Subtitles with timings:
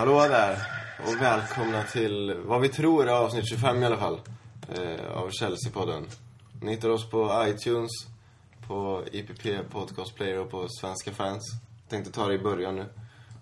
[0.00, 0.58] Hallå där
[1.06, 4.20] och välkomna till vad vi tror är avsnitt 25 i alla fall.
[4.74, 6.04] Eh, av Chelsea-podden.
[6.62, 7.90] Ni hittar oss på iTunes,
[8.66, 11.42] på IPP Podcast Player och på Svenska fans.
[11.88, 12.86] Tänkte ta det i början nu.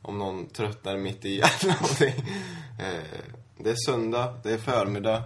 [0.02, 2.24] Om någon tröttnar mitt i eller någonting.
[2.78, 3.20] Eh,
[3.58, 5.22] det är söndag, det är förmiddag,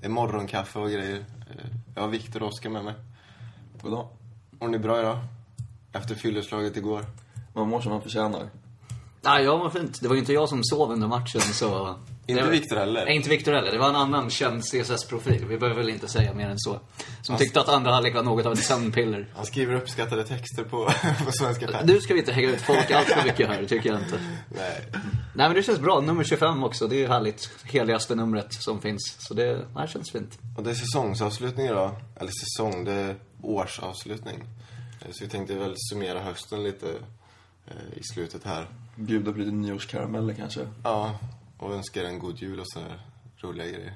[0.00, 1.24] det är morgonkaffe och grejer.
[1.50, 2.94] Eh, jag har Viktor och Oskar med mig.
[3.82, 4.08] Goddag.
[4.50, 5.18] Mår ni bra idag?
[5.92, 7.04] Efter fylleslaget igår?
[7.52, 8.61] Man mår som man förtjänar.
[9.24, 10.00] Nej, jag var fint.
[10.00, 11.96] Det var ju inte jag som sov under matchen, så...
[12.26, 13.04] Inte Det var- Viktor heller?
[13.04, 13.72] Nej, inte Viktor heller.
[13.72, 15.44] Det var en annan känd CSS-profil.
[15.48, 16.80] Vi behöver väl inte säga mer än så.
[17.22, 19.26] Som tyckte att andra halvlek var något av ett sömnpiller.
[19.36, 20.84] Han skriver uppskattade texter på,
[21.26, 21.84] på Svenska fans.
[21.86, 24.20] Nu ska vi inte hänga ut folk allt för mycket här, tycker jag inte.
[24.48, 24.82] Nej.
[25.34, 26.00] Nej, men det känns bra.
[26.00, 26.88] Nummer 25 också.
[26.88, 27.50] Det är ju härligt.
[27.64, 29.16] Heligaste numret som finns.
[29.18, 30.38] Så det, nej, känns fint.
[30.56, 31.90] Och det är säsongsavslutning idag.
[32.16, 34.44] Eller säsong, det är årsavslutning.
[35.00, 36.86] Eh, Så vi tänkte väl summera hösten lite
[37.66, 38.66] eh, i slutet här.
[38.96, 40.68] Bjuda på lite nyårskarameller kanske.
[40.84, 41.18] Ja,
[41.58, 43.00] och önska er en god jul och sådär
[43.36, 43.94] roliga grejer.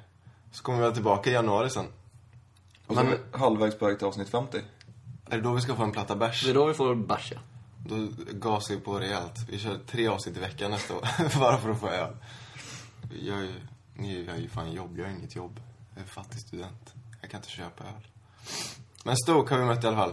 [0.53, 1.87] Så kommer vi väl tillbaka i januari sen.
[2.87, 4.59] Och så Men- är vi halvvägs på väg till avsnitt 50.
[5.27, 6.45] Är det då vi ska få en platta bärs?
[6.45, 7.41] Det är då vi får bärsa.
[7.89, 9.49] Då gasar vi på rejält.
[9.49, 11.01] Vi kör tre avsnitt i veckan nästa år.
[11.41, 12.17] Bara för att få öl.
[13.23, 13.55] Jag är ju,
[13.95, 14.99] ni har ju fan jobb.
[14.99, 15.61] Jag har inget jobb.
[15.95, 16.95] Jag är fattig student.
[17.21, 18.07] Jag kan inte köpa öl.
[19.05, 20.13] Men Stoke har vi mött i alla fall.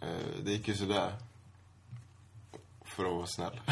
[0.00, 0.08] Eh,
[0.44, 1.12] Det gick ju sådär.
[2.98, 3.60] För att vara snäll.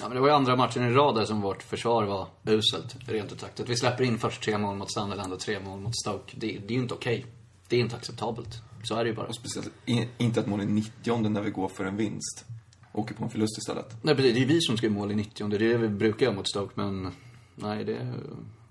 [0.00, 2.96] Ja, men det var ju andra matchen i rad där som vårt försvar var uselt,
[3.06, 3.60] rent ut sagt.
[3.60, 6.36] Att vi släpper in först tre mål mot Sunderland och tre mål mot Stoke.
[6.36, 7.26] Det, det är ju inte okej.
[7.68, 8.62] Det är inte acceptabelt.
[8.84, 9.26] Så är det ju bara.
[9.26, 9.72] Och speciellt
[10.18, 12.44] inte ett mål i 90 när vi går för en vinst.
[12.92, 13.96] Åker på en förlust istället.
[14.02, 15.76] Nej precis, det är ju vi som ska göra mål i 90 Det är det
[15.76, 17.10] vi brukar göra mot Stoke, men...
[17.54, 18.14] Nej, det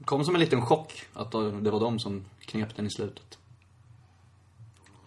[0.05, 3.38] kom som en liten chock att det var de som knep den i slutet.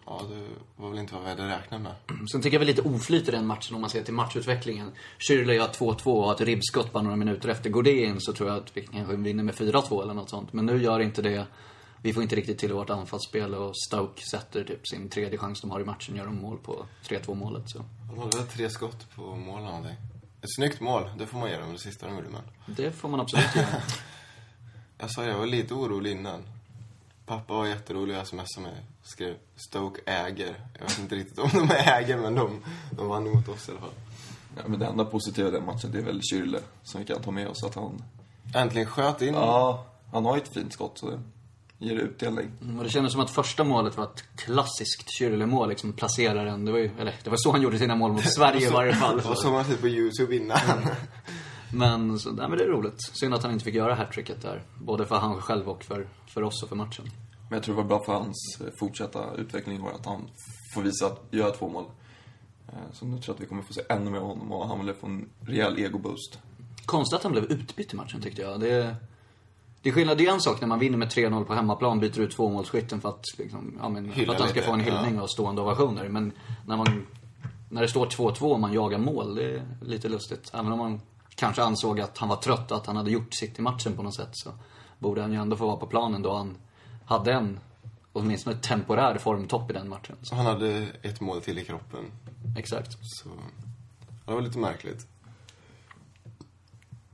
[0.07, 0.47] Ja, det
[0.83, 1.93] var väl inte vad vi hade räknat med.
[2.33, 4.93] Sen tycker jag väl lite oflyt i den matchen om man ser till matchutvecklingen.
[5.19, 7.71] Schürrle gör 2-2 och har ett ribbskott bara några minuter efter.
[7.71, 10.53] Går det in så tror jag att vi kanske vinner med 4-2 eller något sånt.
[10.53, 11.47] Men nu gör inte det.
[12.03, 15.71] Vi får inte riktigt till vårt anfallsspel och Stoke sätter typ sin tredje chans de
[15.71, 17.71] har i matchen, gör de mål på 3-2 målet.
[17.71, 19.97] Så De hade väl tre skott på mål eller någonting.
[20.43, 22.43] Ett snyggt mål, det får man ge dem, det sista de gjorde men.
[22.77, 23.67] det får man absolut göra.
[24.99, 26.43] Jag sa jag var lite orolig innan.
[27.27, 28.83] Pappa var jätterolig och smsade mig.
[29.03, 30.55] Skrev Stoke äger.
[30.79, 33.81] Jag vet inte riktigt om de äger men de, de vann emot oss i alla
[33.81, 33.91] fall.
[34.57, 37.23] Ja, men det enda positiva i den matchen, det är väl Kyrle som vi kan
[37.23, 37.65] ta med oss.
[37.65, 38.03] Att han,
[38.55, 39.35] Äntligen sköt in.
[39.35, 41.21] ja, han har ju ett fint skott så det
[41.79, 42.51] ger utdelning.
[42.63, 46.65] Mm, Och det kändes som att första målet var ett klassiskt Schürrle-mål, liksom placera den.
[46.65, 48.95] Det var ju, eller det var så han gjorde sina mål mot Sverige i varje
[48.95, 49.17] fall.
[49.17, 50.59] Det var som man sett på Youtube innan.
[51.75, 53.03] Men, så, nej, men det är roligt.
[53.13, 54.63] Synd att han inte fick göra hattricket där.
[54.81, 57.05] Både för han själv och för, för oss och för matchen.
[57.49, 60.23] Men jag tror det var bra för hans eh, fortsatta utveckling i år att han
[60.75, 61.85] får visa att göra två mål.
[62.69, 64.69] Eh, Så nu tror jag att vi kommer få se ännu mer av honom och
[64.69, 66.39] han vill få en rejäl egoboost.
[66.87, 68.61] Konstigt att han blev utbytt i matchen tyckte jag.
[68.61, 68.97] Det,
[69.83, 72.21] det är skillnad, det är en sak när man vinner med 3-0 på hemmaplan, byter
[72.21, 75.23] ut tvåmålsskytten för att, liksom, ja, men, för att han ska få en hyllning ja.
[75.23, 76.09] och stående ovationer.
[76.09, 76.33] Men
[76.67, 77.07] när man,
[77.71, 80.51] när det står 2-2 och man jagar mål, det är lite lustigt.
[80.55, 81.01] Även om man
[81.37, 84.15] kanske ansåg att han var trött, att han hade gjort sitt i matchen på något
[84.17, 84.51] sätt, så
[84.99, 86.57] borde han ju ändå få vara på planen då han
[87.05, 87.61] hade en,
[88.13, 90.17] åtminstone temporär formtopp i den matchen.
[90.23, 92.05] Så, han hade ett mål till i kroppen.
[92.59, 92.93] exakt.
[93.03, 93.29] Så
[94.09, 95.07] ja, det var lite märkligt.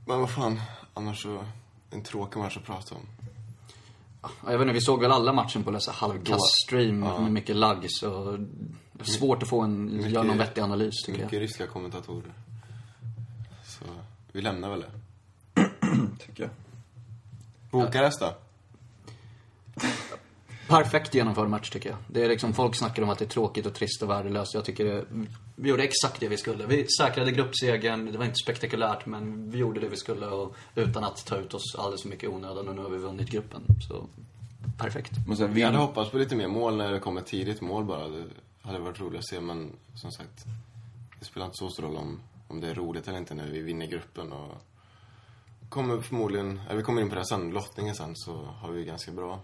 [0.05, 0.61] Men vad fan,
[0.93, 1.43] annars så...
[1.93, 3.01] En tråkig match att prata om.
[4.21, 7.19] Ja, Jag vet inte, vi såg väl alla matchen på Då- halvkass stream ja.
[7.21, 8.37] med mycket lag, så
[9.01, 11.41] svårt att få en, Mycket- göra någon vettig analys tycker Mycket jag.
[11.41, 12.33] ryska kommentatorer.
[14.31, 14.91] Vi lämnar väl det.
[16.25, 16.51] Tycker jag.
[17.71, 18.33] Bukarest då?
[20.67, 21.97] Perfekt genomförd match tycker jag.
[22.07, 24.53] Det är liksom, folk snackar om att det är tråkigt och trist och värdelöst.
[24.53, 25.05] Jag tycker det,
[25.55, 26.65] vi gjorde exakt det vi skulle.
[26.65, 31.03] Vi säkrade gruppsegern, det var inte spektakulärt men vi gjorde det vi skulle och utan
[31.03, 33.61] att ta ut oss alldeles för mycket i onödan och nu har vi vunnit gruppen.
[33.87, 34.05] Så,
[34.77, 35.11] perfekt.
[35.27, 37.85] Men sen Vi hade hoppats på lite mer mål när det kom ett tidigt mål
[37.85, 38.07] bara.
[38.07, 38.23] Det
[38.61, 40.45] hade varit roligt att se, men som sagt.
[41.19, 42.19] Det spelar inte så stor roll om,
[42.51, 44.57] om det är roligt eller inte när vi vinner gruppen och
[45.69, 49.11] kommer förmodligen, eller vi kommer in på det sen, lottningen sen, så har vi ganska
[49.11, 49.39] bra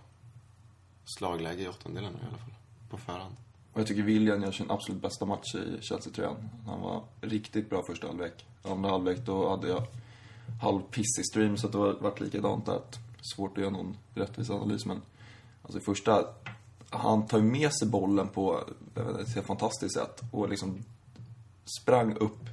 [1.17, 2.53] slagläge i åttondelen nu i alla fall.
[2.89, 3.35] På förhand.
[3.73, 6.49] Och jag tycker William gör sin absolut bästa match i Chelsea-tröjan.
[6.65, 8.45] Han var riktigt bra första halvlek.
[8.63, 9.83] Andra halvlek, då hade jag
[10.61, 12.81] halv piss i stream, så det var varit likadant där.
[13.35, 15.01] Svårt att göra någon rättvis analys, men
[15.61, 16.25] alltså i första,
[16.89, 18.63] han tar ju med sig bollen på
[19.21, 20.83] ett helt fantastiskt sätt och liksom
[21.81, 22.46] sprang upp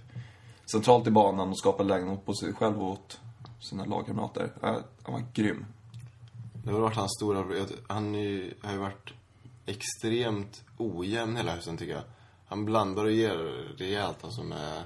[0.75, 3.21] centralt i banan och skapade lägen åt på sig själv och åt
[3.61, 4.53] sina lagkamrater.
[4.61, 4.82] Han
[5.12, 5.67] var grym.
[6.65, 7.44] Det har varit hans stora...
[7.87, 9.11] Han är ju- har ju varit
[9.67, 12.03] extremt ojämn hela hösten tycker jag.
[12.47, 13.37] Han blandar och ger
[13.79, 14.82] rejält alltså med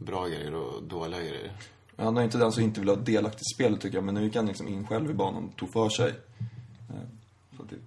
[0.00, 1.52] bra grejer och dåliga grejer.
[1.96, 4.24] Han är inte den som inte vill ha delaktigt i spelet tycker jag, men nu
[4.24, 6.08] gick han liksom in själv i banan och tog för sig.
[6.88, 6.94] Eh,
[7.56, 7.80] Så att det är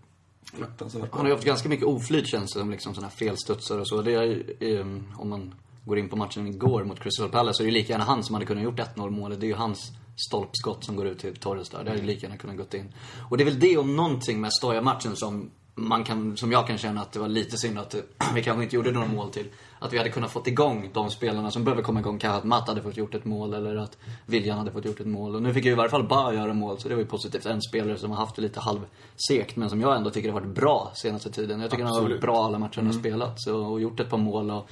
[0.58, 1.10] fruktansvärt.
[1.12, 3.88] Han har ju haft ganska mycket oflyt känns det som, liksom sådana här felstudsar och
[3.88, 4.02] så.
[4.02, 4.86] Det är, eh,
[5.18, 5.54] om man
[5.86, 8.24] går in på matchen igår mot Crystal Palace så är det ju lika gärna han
[8.24, 9.40] som hade kunnat gjort 1-0 målet.
[9.40, 9.92] Det är ju hans
[10.28, 11.84] stolpskott som går ut till Torres där.
[11.84, 12.94] Det hade ju lika gärna kunnat gått in.
[13.30, 16.78] Och det är väl det om någonting med Stoja-matchen som man kan, som jag kan
[16.78, 17.96] känna att det var lite synd att
[18.36, 19.46] vi kanske inte gjorde några mål till.
[19.80, 22.20] Att vi hade kunnat fått igång de spelarna som behöver komma igång.
[22.20, 25.08] Kanske att Matt hade fått gjort ett mål eller att William hade fått gjort ett
[25.08, 25.36] mål.
[25.36, 27.46] Och nu fick ju i varje fall Ba göra mål, så det var ju positivt.
[27.46, 30.56] En spelare som har haft det lite halvsekt, men som jag ändå tycker har varit
[30.56, 31.62] bra senaste tiden.
[31.62, 32.22] Jag tycker han har varit Absolut.
[32.22, 33.42] bra alla matcher han har spelat.
[33.42, 34.70] Så, och gjort ett par mål och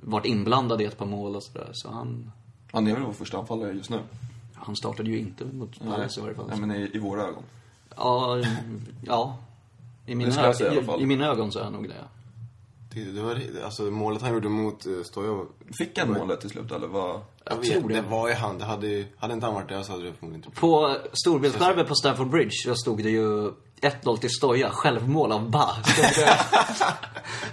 [0.00, 1.70] varit inblandad i ett par mål och sådär.
[1.72, 2.32] Så han,
[2.72, 4.00] Han är väl vår första anfallare just nu.
[4.54, 6.46] han startade ju inte mot Palace i varje fall.
[6.48, 7.42] Nej, men i, i våra ögon.
[7.96, 8.42] Ja,
[9.02, 9.36] ja.
[10.06, 11.00] I mina, fall.
[11.00, 11.94] i, I mina ögon så är han nog det.
[12.94, 15.44] Det, det var, alltså målet han gjorde mot uh, Stoja
[15.78, 17.10] Fick han målet till slut eller vad?
[17.10, 17.94] Jag Jag vet, tror det.
[17.94, 18.58] det var ju han.
[18.58, 21.86] Det hade, ju- hade inte han varit där så hade det förmodligen inte På storbildsskärmen
[21.86, 23.50] på Stamford Bridge så stod det ju
[23.80, 25.68] 1-0 till Stoja, självmål av Ba.
[25.84, 26.38] Stod det,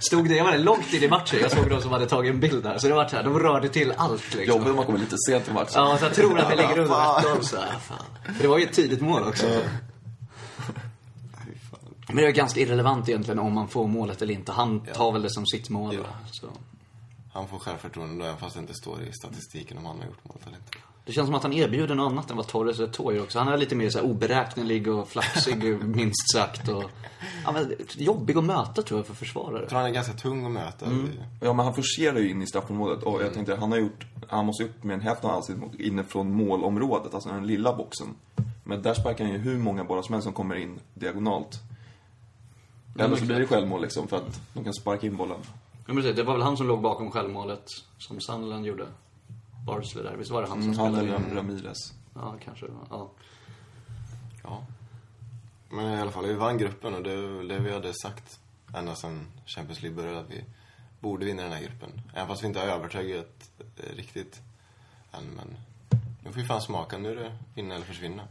[0.00, 2.30] stod det, jag var det långt in i matchen, jag såg de som hade tagit
[2.34, 2.78] en bild där.
[2.78, 4.54] Så det var så här, de rörde till allt liksom.
[4.56, 5.72] Jobbigt om man kommer lite sent i matchen.
[5.74, 7.22] Ja, så jag tror att vi ligger under Fan.
[7.24, 8.34] 1-0 så här, fan.
[8.36, 9.46] För det var ju ett tidigt mål också.
[12.08, 14.52] Men det är ganska irrelevant egentligen om man får målet eller inte.
[14.52, 15.94] Han tar väl det som sitt mål.
[15.94, 16.02] Ja.
[16.30, 16.46] Så.
[17.32, 20.24] Han får självförtroende då, även fast det inte står i statistiken om han har gjort
[20.24, 20.78] målet eller inte.
[21.08, 23.38] Det känns som att han erbjuder något annat än vad Torres och Toy också.
[23.38, 26.68] Han är lite mer så här oberäknelig och flaxig, minst sagt.
[26.68, 26.84] Och,
[27.44, 29.60] ja, men, jobbig att möta tror jag för försvarare.
[29.60, 30.86] Jag tror han är ganska tung att möta.
[31.40, 34.46] Ja, men han forcerar ju in i straffområdet och jag tänkte, han har gjort, han
[34.46, 38.06] måste upp med en hälften av all sitt inifrån målområdet, alltså den lilla boxen.
[38.64, 41.60] Men där sparkar han ju hur många bollar som helst som kommer in diagonalt.
[42.98, 45.36] Eller så blir det självmål liksom, för att de kan sparka in bollen.
[45.72, 47.64] Ja, men precis, det var väl han som låg bakom självmålet
[47.98, 48.86] som Sunderland gjorde.
[49.66, 50.16] Barnsley där.
[50.16, 51.16] Visst var det han som Mm, han spelade?
[51.24, 51.92] eller Ramirez.
[52.14, 52.66] Ja, kanske.
[52.90, 53.10] Ja.
[54.42, 54.62] Ja.
[55.70, 58.40] Men i alla fall, vi vann gruppen och det är det vi hade sagt
[58.74, 60.44] ända sedan Champions League började att vi
[61.00, 61.90] borde vinna den här gruppen.
[62.14, 63.50] Även fast vi inte har övertygat
[63.96, 64.40] riktigt
[65.12, 65.56] än, men
[66.24, 66.98] nu får vi fan smaka.
[66.98, 68.22] Nu är det vinna eller försvinna.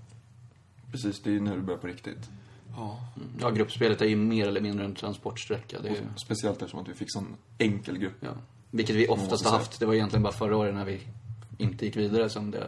[0.92, 2.30] Precis, det är nu det börjar på riktigt.
[2.78, 3.00] Ja.
[3.40, 5.80] ja, gruppspelet är ju mer eller mindre en transportsträcka.
[5.82, 8.14] Det är, ju- Speciellt eftersom att vi fick sån enkel grupp.
[8.20, 8.30] ja.
[8.72, 9.80] Vilket vi oftast har haft.
[9.80, 11.02] Det var egentligen bara förra året när vi
[11.58, 12.68] inte gick vidare som det...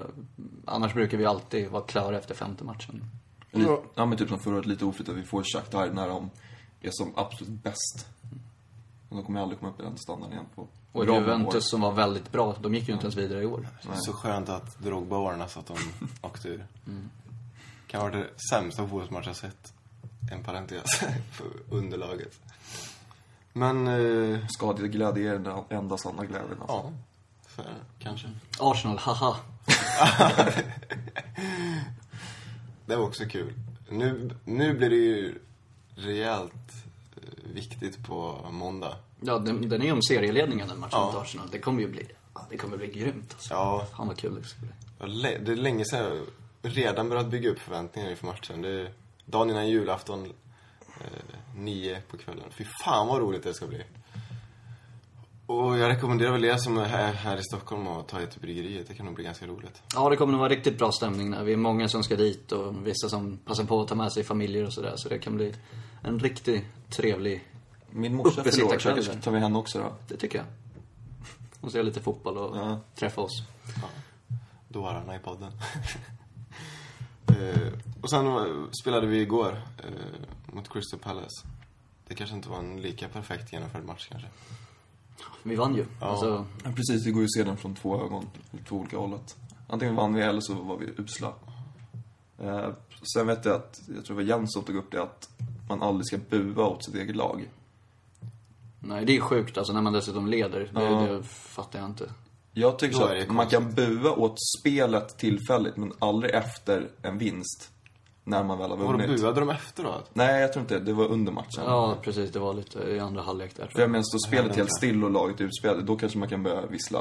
[0.66, 3.04] Annars brukar vi alltid vara klara efter femte matchen.
[3.52, 6.30] Lite, ja, men typ som förra året, lite oflyt att vi får Shakhtar när de
[6.82, 8.08] är som absolut bäst.
[9.10, 11.06] Men de kommer aldrig komma upp i den standarden igen på Och.
[11.06, 13.68] Juventus som var väldigt bra, de gick ju inte ens vidare i år.
[13.96, 15.78] Så skönt att Drogba varnade så att de
[16.22, 16.66] åkte ur.
[17.88, 19.74] Kan ha varit det sämsta fotbollsmatch jag sett.
[20.32, 20.84] En parentes
[21.32, 22.40] för underlaget.
[23.54, 26.58] Men, eh, Skadeglädje är den enda sanna glädjen.
[26.62, 26.76] Alltså.
[26.76, 26.92] ja.
[27.48, 27.66] För,
[28.00, 28.28] kanske.
[28.60, 29.36] Arsenal, haha.
[32.86, 33.54] Det var också kul.
[33.90, 35.40] Nu, nu blir det ju
[35.96, 36.54] rejält
[37.16, 38.96] eh, viktigt på måndag.
[39.22, 41.06] Ja, den, den är ju om serieledningen den matchen Ja.
[41.06, 41.48] mot Arsenal.
[41.52, 42.08] Det kommer ju bli,
[42.50, 43.54] det kommer bli grymt alltså.
[43.54, 45.38] Ja, Fan vad kul det ska bli.
[45.46, 46.06] Det är länge sedan
[46.62, 48.62] jag redan börjat bygga upp förväntningar inför matchen.
[48.62, 48.92] Det är
[49.30, 51.08] dagen innan julafton, eh,
[51.56, 52.44] nio på kvällen.
[52.52, 53.84] Fy fan vad roligt det ska bli.
[55.46, 58.42] Och jag rekommenderar väl er som är här, här i Stockholm att ta er till
[58.42, 58.88] bryggeriet.
[58.88, 59.82] Det kan nog bli ganska roligt.
[59.94, 61.44] Ja, det kommer nog vara riktigt bra stämning där.
[61.44, 64.24] Vi är många som ska dit och vissa som passar på att ta med sig
[64.24, 64.94] familjer och sådär.
[64.96, 65.54] Så det kan bli
[66.04, 67.48] en riktigt trevlig,
[67.90, 69.94] Min morsa fyller år, sitta så kanske tar vi henne också då.
[70.08, 70.48] det tycker jag.
[71.62, 72.80] Och se lite fotboll och Ja.
[72.96, 73.44] träffa oss.
[74.68, 75.52] Dårarna i podden.
[78.02, 78.44] och sen eh,
[78.82, 81.48] spelade vi igår eh, mot Crystal Palace.
[82.08, 84.28] Det kanske inte var en lika perfekt genomförd match kanske.
[85.44, 85.86] Vi vann ju.
[86.00, 86.06] Ja.
[86.08, 88.26] Alltså, Ja, precis, det går ju att se den från två ögon,
[88.68, 89.36] två olika hållet.
[89.68, 91.34] Antingen vann vi eller så var vi usla.
[92.40, 92.70] Eh,
[93.14, 95.30] sen vet jag att, jag tror det var Jens som tog upp det, att
[95.70, 97.50] man aldrig ska bua åt sitt eget lag.
[98.80, 100.60] nej, det är sjukt alltså när man dessutom leder.
[100.74, 100.90] Det, Ja.
[101.02, 102.10] det fattar jag inte.
[102.54, 107.72] Jag tycker så att man kan bua åt spelet tillfälligt, men aldrig efter en vinst.
[108.30, 109.22] När man väl har Vadå, vunnit.
[109.22, 110.10] buade de efteråt?
[110.14, 110.86] Nej, jag tror inte det.
[110.86, 111.64] Det var under matchen.
[111.66, 112.32] Ja, precis.
[112.32, 113.68] Det var lite i andra halvlek där.
[113.68, 116.44] För jag menar, står spelet helt still och laget är utspelat, då kanske man kan
[116.44, 117.00] börja vissla.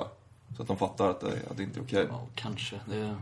[0.56, 2.06] Så att de fattar att det, att det inte är okej.
[2.11, 2.80] Ja, kanske.
[2.87, 3.16] Det...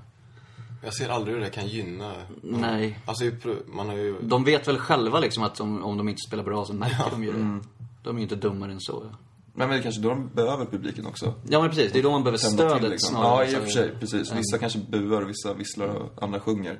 [0.84, 2.12] Jag ser aldrig hur det kan gynna.
[2.42, 2.98] Nej.
[3.04, 3.24] Alltså,
[3.66, 4.16] man har ju...
[4.22, 7.24] De vet väl själva liksom att om, om de inte spelar bra så märker de
[7.24, 7.38] ju det.
[7.38, 7.62] Mm.
[8.02, 9.00] De är ju inte dummare än så.
[9.00, 11.34] Men, men det är kanske då de behöver publiken också.
[11.48, 13.14] Ja men precis, det är då man behöver Tända stödet till, liksom.
[13.14, 13.44] snarare.
[13.44, 13.90] Ja, i och för sig.
[14.00, 14.32] Precis.
[14.32, 16.78] Vissa kanske buar och vissa visslar och andra sjunger.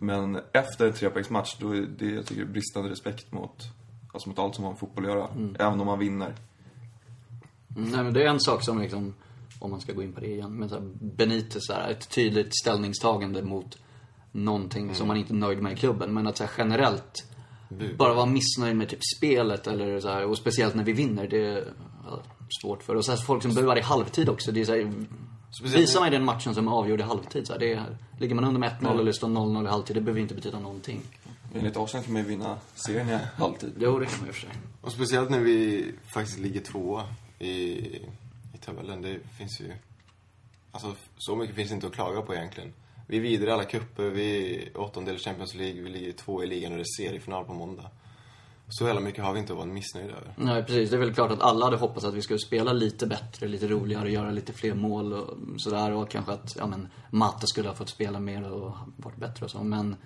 [0.00, 3.64] Men efter en trepoängsmatch, då är det, jag tycker, bristande respekt mot,
[4.12, 5.28] alltså mot allt som har med fotboll att göra.
[5.28, 5.56] Mm.
[5.58, 6.34] Även om man vinner.
[7.76, 9.14] Mm, Nej men det är en sak som liksom
[9.58, 10.52] om man ska gå in på det igen.
[10.52, 13.78] Men så här, Benitez, så här, ett tydligt ställningstagande mot
[14.32, 16.14] någonting som man inte är nöjd med i klubben.
[16.14, 17.24] Men att så här, generellt
[17.96, 21.46] bara vara missnöjd med typ spelet eller så här, och speciellt när vi vinner, det
[21.46, 21.64] är
[22.62, 22.94] svårt för.
[22.94, 24.92] Och så här, folk som buar i halvtid också, det är så här,
[25.50, 27.46] Speciellt Visa mig den matchen som är avgjord i halvtid.
[27.46, 30.00] Så här, det är, ligger man under med 1-0 eller står 0-0 i halvtid, det
[30.00, 31.00] behöver inte betyda någonting.
[31.54, 33.72] Enligt Arsenal kan man ju vinna serien i halvtid.
[33.78, 34.50] Jo, det kan man ju för sig.
[34.80, 37.04] Och speciellt när vi faktiskt ligger tvåa
[37.38, 37.50] i,
[38.54, 39.02] i tabellen.
[39.02, 39.72] Det finns ju...
[40.72, 42.72] Alltså, så mycket finns inte att klaga på egentligen.
[43.06, 46.44] Vi är vidare i alla cuper, vi är åttondel i Champions League, vi ligger två
[46.44, 47.90] i ligan och det är seriefinal på måndag.
[48.70, 50.34] Så jävla mycket har vi inte vara missnöjda över.
[50.36, 50.90] Nej, precis.
[50.90, 53.68] Det är väl klart att alla hade hoppats att vi skulle spela lite bättre, lite
[53.68, 55.92] roligare, göra lite fler mål och sådär.
[55.92, 59.50] Och kanske att, ja men, Matte skulle ha fått spela mer och varit bättre och
[59.50, 59.62] så.
[59.62, 59.96] Men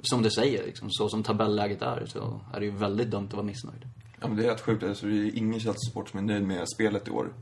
[0.00, 3.34] som du säger, liksom, så som tabelläget är så är det ju väldigt dumt att
[3.34, 3.88] vara missnöjd.
[4.20, 4.82] Ja, men det är rätt sjukt.
[4.82, 7.32] Alltså, det är ingen Chelsea-support som är nöjd med spelet i år.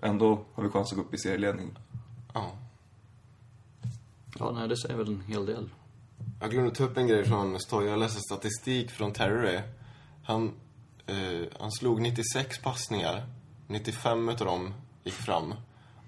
[0.00, 1.70] Ändå har vi chans att gå upp i serieledning.
[2.34, 2.52] Ja.
[4.38, 5.68] Ja, nej, det säger väl en hel del.
[6.40, 7.90] Jag glömde ta upp en grej från Stoja.
[7.90, 9.60] Jag läste statistik från Terry.
[10.28, 10.54] Han,
[11.06, 13.26] eh, han slog 96 passningar.
[13.66, 15.54] 95 utav dem gick fram.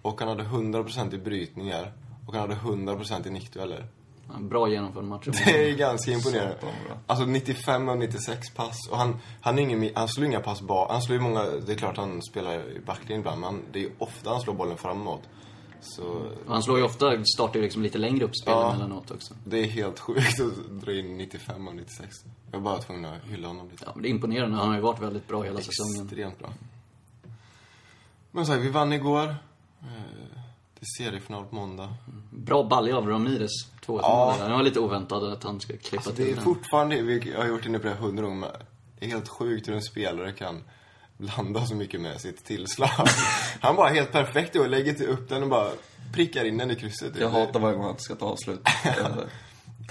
[0.03, 1.93] Och han hade 100% i brytningar.
[2.27, 3.87] Och han hade 100% i nickdueller.
[4.39, 5.27] Bra genomförd match.
[5.27, 6.57] Det är ganska imponerande.
[7.07, 8.89] Alltså 95 av 96 pass.
[8.91, 10.91] Och han, han, är ingen, han slår inga pass bak.
[10.91, 13.41] Han slår ju många, det är klart han spelar i backlinjen ibland.
[13.41, 15.23] Men det är ju ofta han slår bollen framåt.
[15.83, 16.03] Så
[16.47, 18.71] Och han slår ju ofta, startar ju liksom lite längre upp spelen Ja.
[18.75, 19.35] emellanåt också.
[19.45, 22.17] det är helt sjukt att dra in 95 av 96.
[22.53, 23.83] Jag var bara tvungen att hylla honom lite.
[23.87, 24.57] Ja, men det är imponerande.
[24.57, 26.03] Han har ju varit väldigt bra hela säsongen.
[26.05, 26.49] Extremt bra.
[28.31, 29.29] Men så här, vi vann igår.
[29.81, 29.87] Eh,
[30.75, 31.95] Det är seriefinal på måndag.
[32.31, 33.51] Bra balja av Ramirez.
[33.87, 34.37] 2-1 Ja.
[34.41, 36.45] Det var lite oväntat att han ska klippa Alltså, till det är den.
[36.45, 38.51] fortfarande, vi har gjort det nu på det hundra gånger,
[38.99, 40.63] det är helt sjukt hur en spelare kan
[41.21, 42.91] blanda så mycket med sitt tillslag.
[43.61, 45.71] Han bara helt perfekt och lägger upp den och bara
[46.13, 47.17] prickar in den i krysset.
[47.21, 48.61] Jag hatar varje gång han ska ta avslut.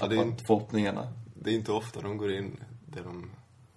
[0.00, 1.08] Ja, det är- tappat förhoppningarna.
[1.34, 2.56] Det är inte ofta de går in
[2.86, 3.30] där de,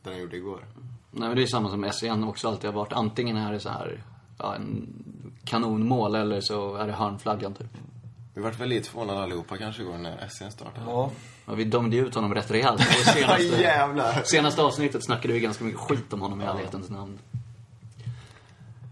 [0.04, 0.66] där de gjorde igår.
[1.12, 2.94] Nej, men det är samma som SCN också alltid har varit.
[2.94, 4.04] Antingen är det så här,
[4.40, 4.88] ja, en
[5.46, 7.68] kanonmål eller så är det hörnflaggan typ.
[8.34, 10.86] Vi vart väl lite förvånade allihopa kanske igår när SCN startade.
[10.88, 11.12] Ja,
[11.46, 12.82] Ja, vi dömde ju ut honom rätt rejält.
[13.06, 17.20] Ja, senaste, senaste avsnittet snackade vi ganska mycket skit om honom i ärlighetens namn.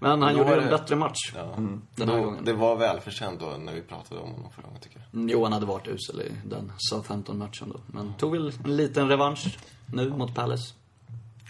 [0.03, 1.31] Men han gjorde var en det- bättre match.
[1.35, 1.53] Ja.
[1.95, 2.45] Den här Då, gången.
[2.45, 5.13] det var välförtjänt då när vi pratade om honom förra gången tycker jag.
[5.19, 7.79] Mm, Jo, han hade varit usel i den Southampton-matchen då.
[7.87, 10.73] Men tog väl en liten revansch nu mot Palace.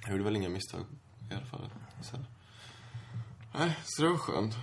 [0.04, 0.82] Jag gjorde väl inga misstag
[1.32, 1.62] i alla fall.
[2.12, 2.26] Sen.
[3.60, 4.54] Nej, så det var skönt.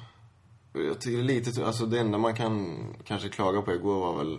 [0.72, 4.38] Jag tycker det lite, alltså det enda man kan kanske klaga på igår var väl,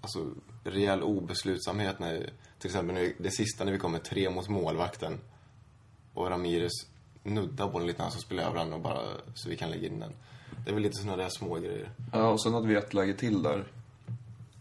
[0.00, 0.30] alltså
[0.64, 4.48] rejäl obeslutsamhet när, till exempel när vi, det sista när vi kom med tre mot
[4.48, 5.20] målvakten.
[6.14, 6.72] Och Ramirez
[7.24, 9.00] nuddar bollen lite när han ska spela över den och bara,
[9.34, 10.12] så vi kan lägga in den.
[10.64, 11.90] Det är väl lite sådana där små grejer.
[12.12, 13.64] Ja, och sen hade vi ett läge till där.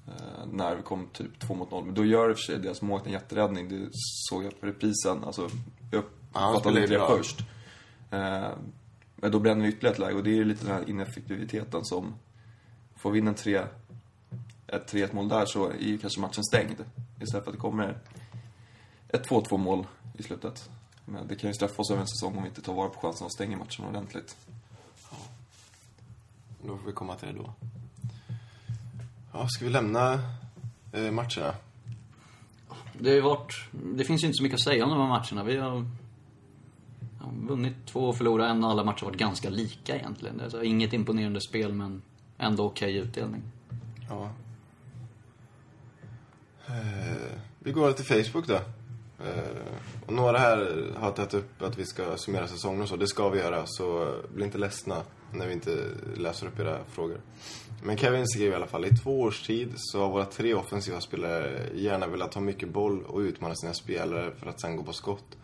[0.08, 1.86] Eh, när vi kom typ två mot noll.
[1.86, 3.70] Men då gör i och för sig deras målvakt en jätteräddning.
[3.70, 3.90] Det
[4.30, 5.24] såg jag på reprisen.
[5.24, 5.50] Alltså,
[5.92, 7.40] jag uppfattade spelar inte det först.
[8.12, 8.50] Eh,
[9.16, 11.86] men då bränner vi ytterligare ett läge och det är ju lite den här ineffektiviteten
[11.86, 12.14] som...
[12.96, 13.62] Får vi in en tre,
[14.68, 16.86] ett 3-1 mål där så är ju kanske matchen stängd.
[17.22, 17.98] Istället för att det kommer
[19.08, 20.70] ett 2-2 mål i slutet.
[21.06, 23.00] Men det kan ju straffa oss över en säsong om vi inte tar vara på
[23.00, 24.38] chansen och stänger matchen ordentligt.
[26.62, 27.54] Då får vi komma till det då.
[29.34, 30.14] Ja, ska vi lämna
[30.92, 31.56] eh, matcherna?
[33.00, 33.54] Det har ju varit...
[33.72, 35.44] Det finns ju inte så mycket att säga om de här matcherna.
[35.44, 35.86] Vi har
[37.20, 40.38] ja, vunnit två och förlorat en och alla matcher har varit ganska lika egentligen.
[40.38, 42.02] Det är alltså inget imponerande spel men
[42.38, 43.42] ändå okej utdelning.
[44.10, 44.30] Ja.
[46.68, 48.60] Eh, vi går till Facebook då.
[49.26, 52.96] Eh, och några här har tagit upp att vi ska summera säsongen och så.
[52.96, 57.18] Det ska vi göra, så bli inte ledsna när vi inte läser upp era frågor.
[57.84, 61.02] Men Kevin skrev i alla fall, i två års tid så har våra tre offensiva
[61.02, 64.94] spelare gärna velat ha mycket boll och utmana sina spelare för att sen gå på
[64.94, 65.38] skott.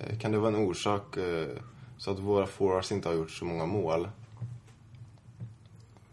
[0.00, 1.46] Eh, kan det vara en orsak eh,
[1.98, 4.08] så att våra forwards inte har gjort så många mål?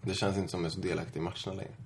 [0.01, 1.80] Det känns inte som att de är så delaktiga i matcherna längre.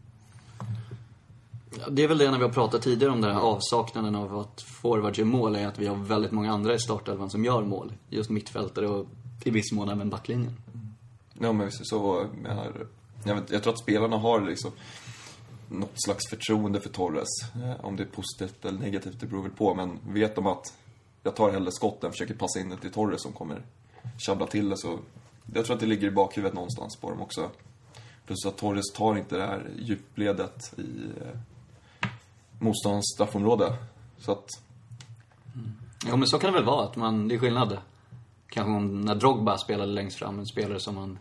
[1.80, 4.40] Ja, Det är väl det när vi har pratat tidigare om den här avsaknaden av
[4.40, 7.64] att forwards gör mål, är att vi har väldigt många andra i startelvan som gör
[7.64, 7.94] mål.
[8.10, 9.08] Just mittfältare och
[9.44, 10.56] i viss mån även backlinjen.
[11.40, 12.88] Ja, men visst, så menar,
[13.24, 14.72] jag, vet, jag tror att spelarna har liksom
[15.70, 17.28] något slags förtroende för Torres.
[17.56, 19.76] Eh, om det är positivt eller negativt, det beror väl på.
[19.76, 20.74] Men vet de att
[21.24, 23.62] jag tar hellre skotten, försöker passa in det till Torres som kommer
[24.18, 25.00] tjabbla till det så...
[25.54, 27.50] Jag tror att det ligger i bakhuvudet någonstans på dem också.
[28.26, 30.82] Plus att Torres tar inte det här djupledet i
[31.22, 31.40] eh,
[32.60, 33.78] motståndarens straffområde.
[34.18, 34.48] Så att,
[36.08, 36.86] Jo, men så kan det väl vara.
[36.86, 37.78] Att man, det är skillnad.
[38.50, 41.20] Kanske om när Drogba spelade längst fram, en spelare som man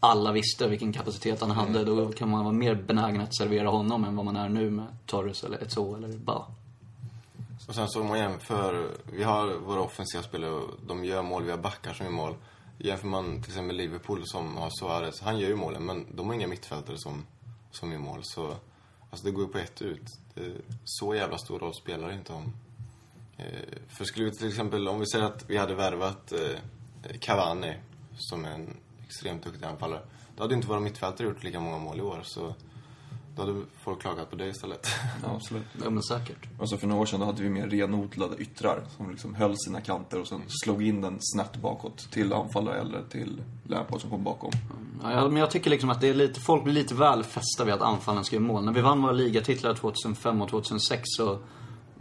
[0.00, 4.04] alla visste vilken kapacitet han hade, då kan man vara mer benägen att servera honom
[4.04, 6.46] än vad man är nu med Torres eller Eto'o eller Ba.
[7.68, 11.42] Och sen så om man jämför, vi har våra offensiva spelare och de gör mål,
[11.44, 12.34] vi har backar som gör mål.
[12.78, 16.34] Jämför man till exempel Liverpool som har Suarez, han gör ju målen men de har
[16.34, 17.26] inga mittfältare som,
[17.70, 18.20] som gör mål.
[18.22, 18.54] Så
[19.12, 20.18] alltså det går ju på ett ut.
[20.34, 20.52] Det,
[20.84, 22.52] så jävla stor roll spelar det inte om.
[23.36, 27.74] Eh, för skulle vi till exempel, om vi säger att vi hade värvat eh, Cavani
[28.18, 28.76] som är en
[29.06, 30.02] extremt duktig anfallare.
[30.36, 32.54] Då hade inte våra mittfältare gjort lika många mål i år så
[33.36, 34.86] då hade folk klagat på det istället.
[35.22, 35.62] Ja, absolut.
[35.84, 36.48] Ja, men säkert.
[36.60, 39.80] Alltså för några år sedan då hade vi mer renodlade yttrar som liksom höll sina
[39.80, 44.24] kanter och sen slog in den snett bakåt till anfallare eller till Lampard som kom
[44.24, 44.50] bakom.
[45.02, 47.64] Ja, jag- men jag tycker liksom att det är lite, folk blir lite väl fästa
[47.64, 48.64] vid att anfallen ska göra mål.
[48.64, 51.38] När vi vann våra ligatitlar 2005 och 2006 så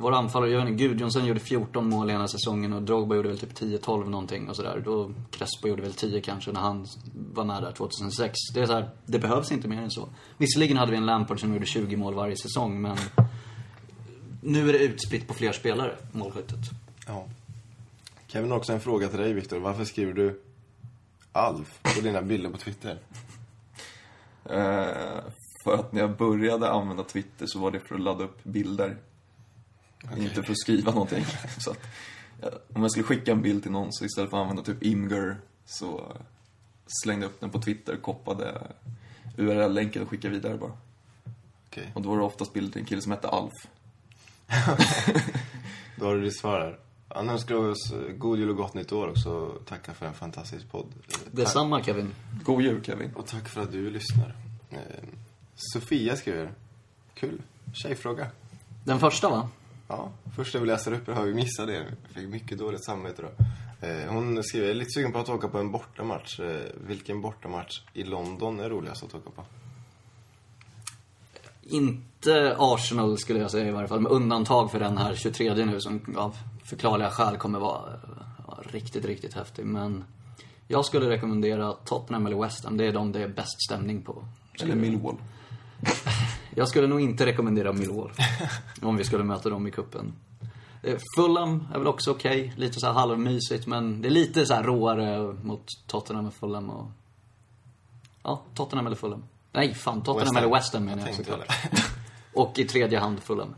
[0.01, 3.29] våra anfallare, jag vet inte, Gudjonsson gjorde 14 mål i ena säsongen och Drogba gjorde
[3.29, 4.81] väl typ 10-12 någonting och sådär.
[4.86, 6.86] Då Crespo gjorde väl 10 kanske när han
[7.34, 8.36] var med där 2006.
[8.53, 10.10] Det är så här, det behövs inte mer än så.
[10.38, 12.98] Visserligen hade vi en Lampard som gjorde 20 mål varje säsong men
[14.41, 16.60] nu är det utspritt på fler spelare, målskyttet.
[17.08, 17.27] Ja.
[18.27, 19.60] Kevin har också en fråga till dig, Viktor.
[19.60, 20.41] Varför skriver du
[21.31, 23.00] Alf på dina bilder på Twitter?
[24.46, 25.24] Eh,
[25.63, 28.98] för att när jag började använda Twitter så var det för att ladda upp bilder.
[30.17, 31.25] Inte för att skriva någonting.
[31.58, 31.79] Så att,
[32.41, 34.84] eh, om jag skulle skicka en bild till någon så istället för att använda typ
[34.84, 36.17] Imgur så
[37.03, 38.67] slängde jag upp den på Twitter, koppade
[39.38, 40.72] URL-länken och skickade vidare bara.
[41.67, 43.67] Okej, Och då var det oftast bilder till en kille som hette Alf.
[45.96, 46.79] då har du ditt svar här.
[47.08, 49.60] Han önskar oss eh, god jul och gott nytt år också.
[49.65, 50.93] Tacka för en fantastisk podd.
[51.10, 51.22] Tack.
[51.31, 52.13] Detsamma Kevin.
[52.43, 53.12] God jul Kevin.
[53.15, 54.36] Och tack för att du lyssnar.
[54.70, 54.77] Eh,
[55.55, 56.51] Sofia skriver.
[57.13, 57.41] Kul.
[57.74, 58.27] Tjejfråga.
[58.84, 59.50] Den första va?
[59.91, 61.74] Ja, första vi läser upp har vi missat det.
[61.74, 63.45] Jag fick mycket dåligt samvete då.
[63.88, 66.39] Eh, hon skriver, jag är lite sugen på att åka på en bortamatch.
[66.39, 69.44] Eh, vilken bortamatch i London är roligast att åka på?
[71.61, 75.81] Inte Arsenal skulle jag säga i varje fall, med undantag för den här 23 nu
[75.81, 77.81] som av förklarliga skäl kommer vara
[78.48, 79.66] ja, riktigt, riktigt häftig.
[79.66, 80.03] Men
[80.68, 82.77] jag skulle rekommendera Tottenham eller West Ham.
[82.77, 84.25] Det är de det är bäst stämning på.
[84.61, 85.18] Eller Millwall.
[86.55, 88.11] Jag skulle nog inte rekommendera Millwall.
[88.81, 90.14] om vi skulle möta dem i kuppen.
[90.83, 92.53] Eh, Fulham är väl också okej.
[92.57, 96.70] Lite så här halvmysigt, men det är lite så här råare mot Tottenham och Fulham
[96.70, 96.87] och...
[98.24, 99.24] Ja, Tottenham eller Fulham.
[99.51, 100.03] Nej, fan.
[100.03, 101.46] Tottenham West eller West Ham menar jag Jag såklart.
[102.33, 103.55] Och i tredje hand Fulham.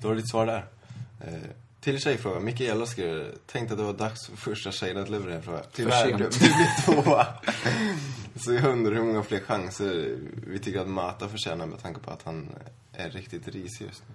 [0.00, 0.66] Då har du ditt svar där.
[1.20, 1.32] Eh,
[1.80, 2.40] till tjejfråga.
[2.40, 5.62] Mikaela skriver, tänkte att det var dags för första tjejen att leverera en fråga.
[5.72, 7.26] Tyvärr, du blir tvåa.
[8.38, 12.10] Så jag undrar hur många fler chanser vi tycker att Mata förtjänar med tanke på
[12.10, 12.48] att han
[12.92, 14.14] är riktigt risig just nu.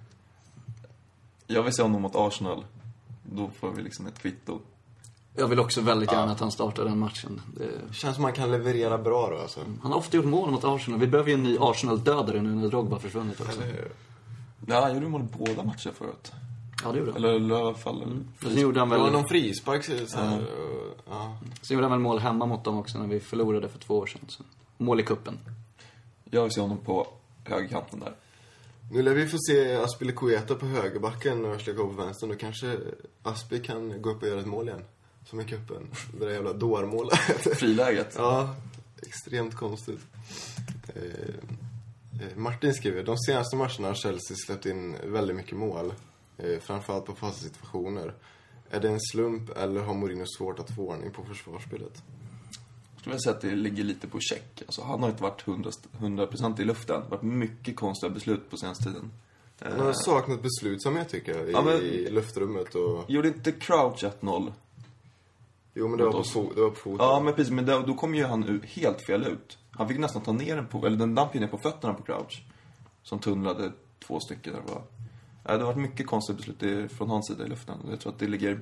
[1.46, 2.64] Jag vill se honom mot Arsenal.
[3.22, 4.60] Då får vi liksom ett kvitto.
[5.36, 7.40] Jag vill också väldigt gärna att han startar den matchen.
[7.56, 7.94] Det...
[7.94, 9.60] Känns som han kan leverera bra då alltså.
[9.82, 11.00] Han har ofta gjort mål mot Arsenal.
[11.00, 13.60] Vi behöver ju en ny Arsenal-dödare nu när Drogba försvunnit också.
[14.66, 16.32] Ja, han gjorde mål båda matcherna förut.
[16.84, 17.24] Ja, det gjorde han.
[17.24, 18.24] Eller i alla fall...
[18.42, 21.38] Sen gjorde han Det var väl, någon frispark så här, och, ja.
[21.62, 24.06] sen gjorde han väl mål hemma mot dem också när vi förlorade för två år
[24.06, 24.20] sedan.
[24.28, 24.42] Så.
[24.78, 25.38] Mål i kuppen.
[26.30, 27.06] Jag vill se honom på
[27.44, 28.14] högerkanten där.
[28.92, 32.28] Nu lär vi få se Aspilicueta på högerbacken och Cole på vänstern.
[32.28, 32.78] Då kanske
[33.22, 34.84] Aspi kan gå upp och göra ett mål igen.
[35.24, 35.90] Som i cupen.
[36.18, 37.18] Det där jävla dårmålet.
[37.58, 38.14] Friläget.
[38.16, 38.54] ja,
[39.02, 40.00] extremt konstigt.
[40.94, 41.02] Eh,
[42.22, 45.92] eh, Martin skriver, de senaste matcherna har Chelsea släppt in väldigt mycket mål.
[46.38, 48.14] Eh, framförallt på fasta situationer.
[48.70, 52.02] Är det en slump eller har Mourinho svårt att få ordning på försvarsspelet?
[52.94, 54.62] Jag skulle säga att det ligger lite på check.
[54.66, 56.96] Alltså, han har inte varit 100%, 100 i luften.
[56.96, 59.10] Det har varit mycket konstiga beslut på senaste tiden.
[59.60, 63.10] Han har saknat beslutsamhet tycker jag i, Ja, men- i luftrummet och...
[63.10, 64.52] Gjorde inte Crouch 1-0?
[65.74, 67.06] Jo men det var på, det var på foten.
[67.06, 67.52] Ja, men precis.
[67.52, 69.58] Men då, då kom ju han ut helt fel ut.
[69.70, 72.02] Han fick nästan ta ner den på, eller den damp ju ner på fötterna på
[72.02, 72.42] Crouch.
[73.02, 73.72] Som tunnlade
[74.06, 74.74] två stycken var.
[74.74, 74.82] Ja,
[75.44, 77.80] det har varit mycket konstiga beslut från hans sida i luften.
[77.80, 78.60] Och Jag tror att det ligger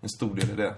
[0.00, 0.74] en stor del i det.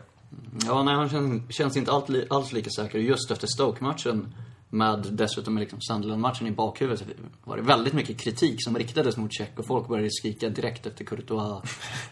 [0.66, 2.99] Ja, nej, han känns, känns inte allt, alls lika säker.
[2.99, 4.35] Just efter Stoke-matchen,
[4.68, 7.05] med dessutom liksom Sunderland-matchen i bakhuvudet, så
[7.45, 11.05] var det väldigt mycket kritik som riktades mot Tjeck och folk började skrika direkt efter
[11.05, 11.62] Courtois.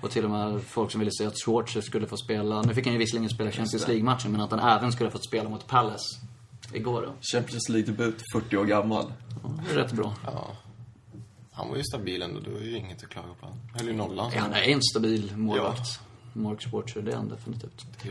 [0.01, 2.63] Och till och med folk som ville säga att Schwarzer skulle få spela.
[2.63, 5.25] Nu fick han ju visserligen spela Champions League-matchen, men att han även skulle ha fått
[5.25, 6.21] spela mot Palace
[6.73, 7.13] igår då.
[7.33, 9.13] Champions League-debut, 40 år gammal.
[9.43, 10.15] Ja, det är rätt bra.
[10.25, 10.57] Ja.
[11.61, 13.47] Han var ju stabil ändå, det var ju inget att klaga på.
[13.47, 14.31] Han höll ju nollan.
[14.35, 16.01] Ja, han är en stabil målvakt.
[16.33, 17.87] Mark Schwarzer, det är han definitivt.
[18.03, 18.09] Det-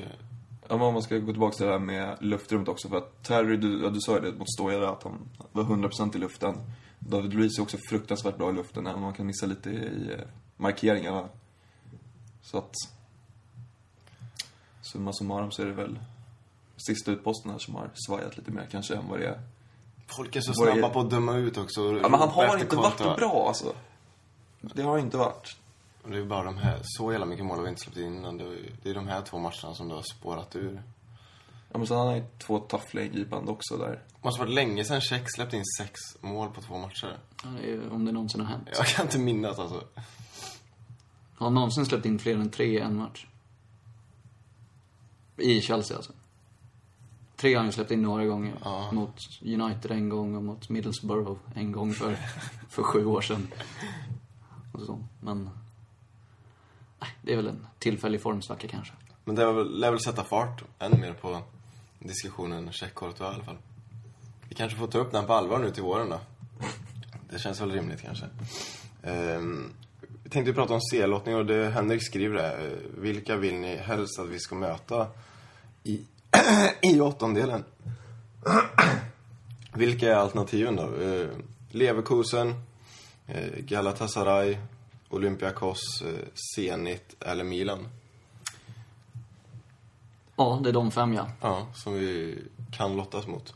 [0.71, 2.89] Ja, men om man ska gå tillbaka till det här med luftrummet också.
[2.89, 5.63] För att Terry, du, ja, du sa ju det mot Stoja där, att han var
[5.63, 6.55] 100% i luften.
[6.99, 9.73] David Luiz är också fruktansvärt bra i luften, även om man kan missa lite i,
[9.75, 10.19] i eh,
[10.57, 11.29] markeringarna.
[12.41, 12.71] Så att...
[14.81, 15.99] Summa summarum så är det väl
[16.77, 19.39] sista utposten här som har svajat lite mer kanske än vad det är.
[20.15, 21.81] Folk är så Våra- snabba på att döma ut också.
[21.81, 23.15] Ja, men han har inte varit kontra.
[23.15, 23.73] bra alltså.
[24.61, 25.55] Det har inte varit.
[26.07, 28.37] Det är bara de här, så jävla mycket mål har vi inte släppt in innan.
[28.37, 30.83] Det är- Det är de här två matcherna som det har spårat ur.
[31.71, 33.89] Ja, men sen har han ju två taffliga ingripande också där.
[33.91, 37.17] Det måste varit länge sedan Tjeck släppte in sex mål på två matcher.
[37.43, 38.67] Ja, det är ju- Om det någonsin har hänt.
[38.77, 39.83] Jag kan inte minnas alltså.
[41.35, 43.25] Har han någonsin släppt in fler än tre i en match?
[45.37, 46.11] I Chelsea alltså.
[47.39, 48.53] Tre har han släppt in några gånger.
[48.63, 48.89] Ja.
[48.91, 52.17] Mot United en gång och mot Middlesbrough en gång för,
[52.69, 53.47] för sju år sedan.
[54.73, 55.03] Och så.
[55.21, 55.49] Men...
[56.99, 58.93] Nej, det är väl en tillfällig formsvacka kanske.
[59.25, 61.41] Men det lär väl sätta fart ännu mer på
[61.99, 63.57] diskussionen Tjeck-Courtois i alla fall.
[64.49, 66.19] Vi kanske får ta upp den på allvar nu till våren då.
[67.29, 68.25] Det känns väl rimligt kanske.
[69.03, 69.73] Ehm,
[70.23, 72.65] vi tänkte prata om C-lottning och det Henrik skriver.
[72.65, 75.07] Eh, Vilka vill ni helst att vi ska möta
[75.83, 76.01] i,
[76.81, 77.63] i åttondelen?
[79.73, 80.95] Vilka är alternativen då?
[81.01, 81.27] Eh,
[81.71, 82.53] Leverkusen,
[83.27, 84.57] eh, Galatasaray,
[85.09, 87.87] Olympiakos, eh, Zenit eller Milan?
[90.35, 91.27] Ja, det är de fem ja.
[91.41, 92.37] Ja, som vi
[92.71, 93.53] kan lottas mot.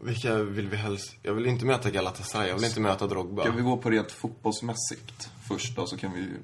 [0.00, 1.16] Vilka vill vi helst...
[1.22, 3.42] Jag vill inte möta Galatasaray, jag vill inte möta Drogba.
[3.42, 6.36] Ska vi gå på rent fotbollsmässigt först då, så kan vi ju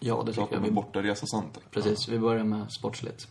[0.00, 0.58] Ja, det tycker prata jag.
[0.58, 1.44] om Vi, en bortaresa sen.
[1.70, 3.28] precis, vi börjar med sportsligt.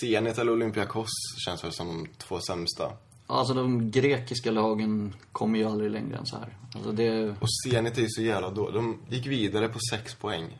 [0.00, 1.10] Zenit eller Olympiakos
[1.44, 2.92] känns väl som de två sämsta.
[3.26, 6.56] Alltså de grekiska lagen kommer ju aldrig längre än så här.
[6.74, 7.34] Alltså det...
[7.40, 8.70] Och Zenit är ju så jävla då.
[8.70, 10.58] De gick vidare på sex poäng.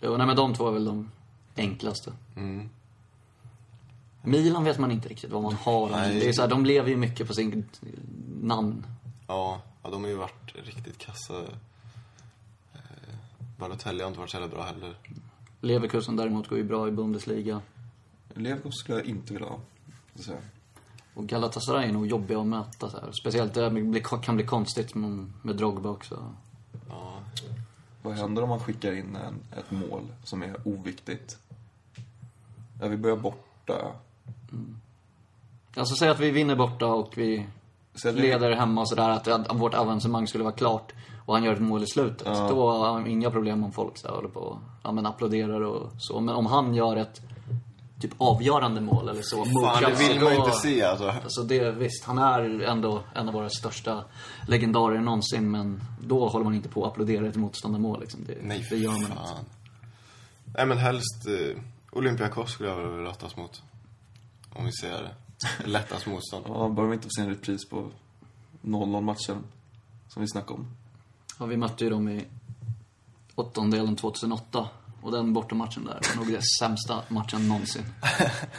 [0.00, 1.10] Jo, nej men de två är väl de
[1.56, 2.12] enklaste.
[2.36, 2.68] Mm.
[4.22, 5.90] Milan vet man inte riktigt vad man har.
[5.90, 6.20] Nej.
[6.20, 7.64] Det är så här, de lever ju mycket på sin
[8.42, 8.86] namn.
[9.26, 11.40] Ja, ja, de har ju varit riktigt kassa.
[12.74, 12.80] Eh,
[13.58, 14.94] Balotelli har inte varit så jävla bra heller.
[15.60, 17.60] Leverkusen däremot går ju bra i Bundesliga.
[18.34, 19.58] Leverkusen skulle jag inte vilja ha.
[20.14, 20.32] Så.
[21.14, 22.90] Och Galatasaray är nog jobbiga att möta.
[22.90, 23.12] Så här.
[23.12, 26.32] Speciellt det kan bli konstigt med, med Drogba också.
[26.88, 27.12] Ja,
[28.02, 31.38] Vad händer om man skickar in en, ett mål som är oviktigt?
[32.80, 33.74] Ja, vi börjar borta.
[35.76, 37.46] Alltså säg att vi vinner borta och vi
[38.02, 39.08] det- leder hemma och sådär.
[39.10, 40.92] Att, att vårt avancemang skulle vara klart.
[41.26, 42.26] Och han gör ett mål i slutet.
[42.26, 42.48] Ja.
[42.48, 45.60] Då har han inga problem om folk så här, håller på och ja, men applåderar
[45.60, 46.20] och så.
[46.20, 47.20] Men om han gör ett
[48.02, 49.44] typ avgörande mål eller så.
[49.44, 51.08] fan, det vill man ju inte se alltså.
[51.08, 54.04] Alltså det, visst, han är ändå en av våra största
[54.48, 55.50] legendarer någonsin.
[55.50, 58.24] Men då håller man inte på att applådera ett motståndarmål liksom.
[58.24, 59.10] Det, Nej, det gör man fan.
[59.10, 59.50] inte.
[60.56, 61.62] Nej, men helst eh,
[61.92, 63.62] Olympiakos skulle jag vilja lottas mot.
[64.54, 65.14] Om vi ser
[65.64, 66.44] lättast motstånd.
[66.48, 67.90] Ja, bör vi inte få se en repris på
[68.62, 69.44] 0-0-matchen
[70.08, 70.66] som vi snackade om?
[71.38, 72.24] Ja, vi mötte ju dem i
[73.34, 74.68] åttondelen 2008.
[75.02, 77.82] Och den bortamatchen där var nog den sämsta matchen någonsin.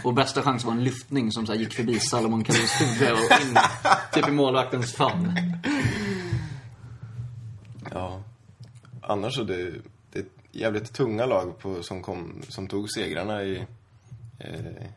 [0.03, 3.57] Vår bästa chans var en lyftning som så gick förbi Salomon Kaluls huvud och in
[4.13, 5.31] typ i målvaktens famn.
[7.91, 8.21] Ja.
[9.01, 9.71] Annars så det,
[10.11, 13.65] det är jävligt tunga lag på, som, kom, som tog segrarna i,
[14.39, 14.87] eh,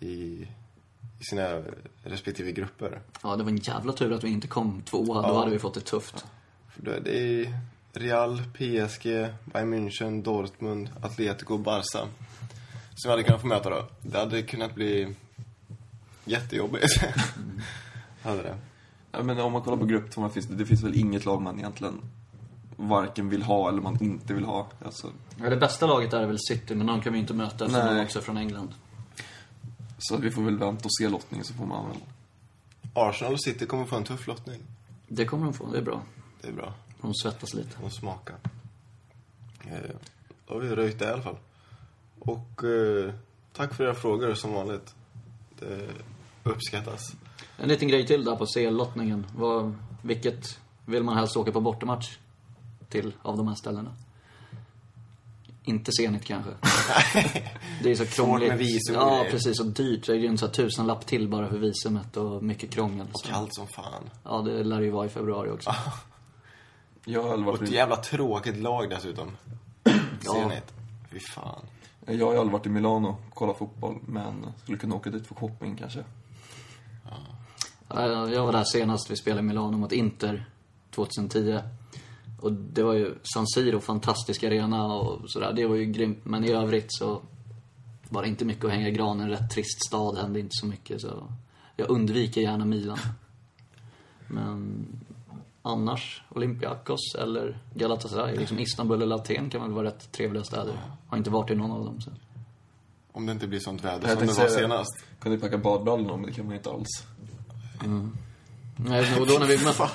[0.00, 0.46] i,
[1.20, 1.62] i sina
[2.02, 3.00] respektive grupper.
[3.22, 5.22] Ja, det var en jävla tur att vi inte kom tvåa.
[5.22, 5.38] Då Ja.
[5.38, 6.26] hade vi fått det tufft.
[6.68, 7.58] För då är det är
[7.98, 12.08] Real, PSG, Bayern München, Dortmund, Atletico och Barca.
[12.94, 13.86] Som vi hade kunnat få möta då.
[14.02, 15.14] Det hade kunnat bli
[16.24, 17.00] jättejobbigt.
[18.22, 18.56] hade det.
[19.12, 21.58] Ja, men om man kollar på grupptvåorna finns det, det finns väl inget lag man
[21.58, 22.00] egentligen
[22.76, 24.66] varken vill ha eller man inte vill ha.
[24.84, 27.94] Alltså, Ja, det bästa laget är väl City, men de kan vi inte möta Nej.
[27.94, 28.74] de också är från England.
[29.98, 31.96] så vi får väl vänta och se lottningen så får man väl...
[32.94, 34.60] Arsenal och City kommer få en tuff lottning.
[35.08, 36.02] Det kommer de få, det är bra.
[36.40, 36.74] Det är bra.
[37.00, 37.82] De svettas lite.
[37.82, 38.34] och smaka.
[39.64, 39.90] Eh,
[40.46, 41.36] då har vi röjt det i alla fall.
[42.18, 43.12] Och eh,
[43.52, 44.94] tack för era frågor som vanligt.
[45.58, 45.88] Det
[46.42, 47.00] uppskattas.
[47.56, 49.26] En liten grej till där på CL-lottningen.
[50.02, 52.16] Vilket vill man helst åka på bortamatch
[52.88, 53.94] till av de här ställena?
[55.64, 56.50] Inte Zenit kanske.
[57.82, 58.48] Det är så krångligt.
[58.48, 59.60] med visum Ja, precis.
[59.60, 60.06] Och dyrt.
[60.06, 63.06] Det är ju en sån tusenlapp till bara för visumet och mycket krångel.
[63.12, 64.10] Och kallt som fan.
[64.24, 65.70] Ja, det lär ju vara i februari också.
[67.08, 69.30] Jag har aldrig Och ett varit, i, jävla tråkigt lag dessutom.
[70.24, 70.32] Ja.
[70.32, 70.74] Zenit.
[71.10, 71.62] Fy fan.
[72.06, 75.34] jag har aldrig varit i Milano och kollat fotboll, men skulle kunna åka dit för
[75.34, 76.04] shopping kanske.
[77.88, 80.46] Ja, Jag var där senast vi spelade i Milano mot Inter
[80.94, 81.60] 2010.
[82.40, 85.52] Och det var ju San Siro, fantastisk arena och sådär.
[85.52, 86.24] Det var ju grymt.
[86.24, 87.22] Men i övrigt så
[88.08, 89.28] var det inte mycket att hänga i granen.
[89.30, 91.00] Rätt trist stad, hände inte så mycket.
[91.00, 91.32] Så
[91.76, 92.98] jag undviker gärna Milan.
[94.28, 94.86] Men
[95.66, 98.36] annars, Olympiakos eller Galatasaray.
[98.36, 100.74] Liksom Istanbul eller Aten kan väl vara rätt trevliga städer.
[101.08, 102.00] Har inte varit i någon av dem.
[102.00, 102.10] Så.
[103.12, 105.04] Om det inte blir sånt väder Jag som det var senast.
[105.20, 107.06] Kunde packa badbrallorna, men det kan man inte alls.
[108.76, 109.88] Nej, och då när vi mötte,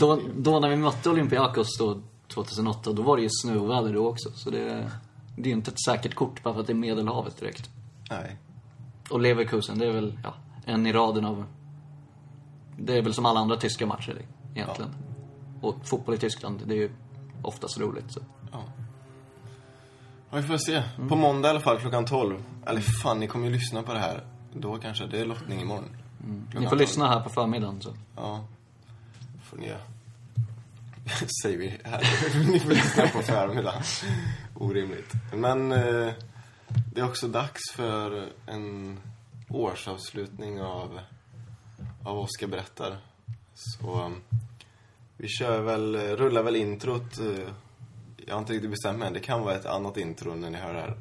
[0.00, 2.02] då, då när vi mötte Olympiakos då,
[2.34, 4.30] 2008, då var det ju snöväder då också.
[4.34, 4.90] Så det,
[5.36, 7.70] det är ju inte ett säkert kort bara för att det är Medelhavet direkt.
[8.10, 8.36] Nej.
[9.10, 11.44] Och Leverkusen, det är väl ja, en i raden av...
[12.84, 14.22] Det är väl som alla andra tyska matcher
[14.54, 14.90] egentligen.
[15.60, 16.90] Och fotboll i Tyskland, det är ju
[17.42, 18.12] oftast roligt.
[18.12, 18.20] Så.
[18.52, 18.64] Ja,
[20.30, 20.82] vi får se.
[21.08, 22.42] På måndag i alla fall klockan 12.
[22.66, 24.24] Eller fan, ni kommer ju lyssna på det här.
[24.54, 25.06] Då kanske.
[25.06, 25.84] Det är lottning imorgon.
[26.18, 26.80] Ni Klockan får 12.
[26.80, 27.80] lyssna här på förmiddagen.
[27.80, 27.96] Så.
[28.16, 28.44] Ja.
[29.44, 29.78] får ni göra.
[31.42, 32.02] Säger vi här.
[32.52, 33.82] ni får lyssna på förmiddagen.
[34.54, 35.12] Orimligt.
[35.34, 36.12] Men eh,
[36.94, 38.98] det är också dags för en
[39.48, 41.00] årsavslutning av,
[42.04, 42.96] av Oskar berättar.
[43.54, 44.22] Så um,
[45.16, 47.18] vi kör väl, rullar väl introt.
[47.18, 47.48] Eh,
[48.26, 49.14] jag har inte riktigt bestämt mig än.
[49.14, 50.94] Det kan vara ett annat intro när ni hör det här.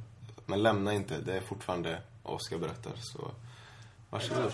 [0.45, 2.91] Men lämna inte, det är fortfarande Oskar berättar.
[2.95, 3.31] Så
[4.09, 4.51] varsågod.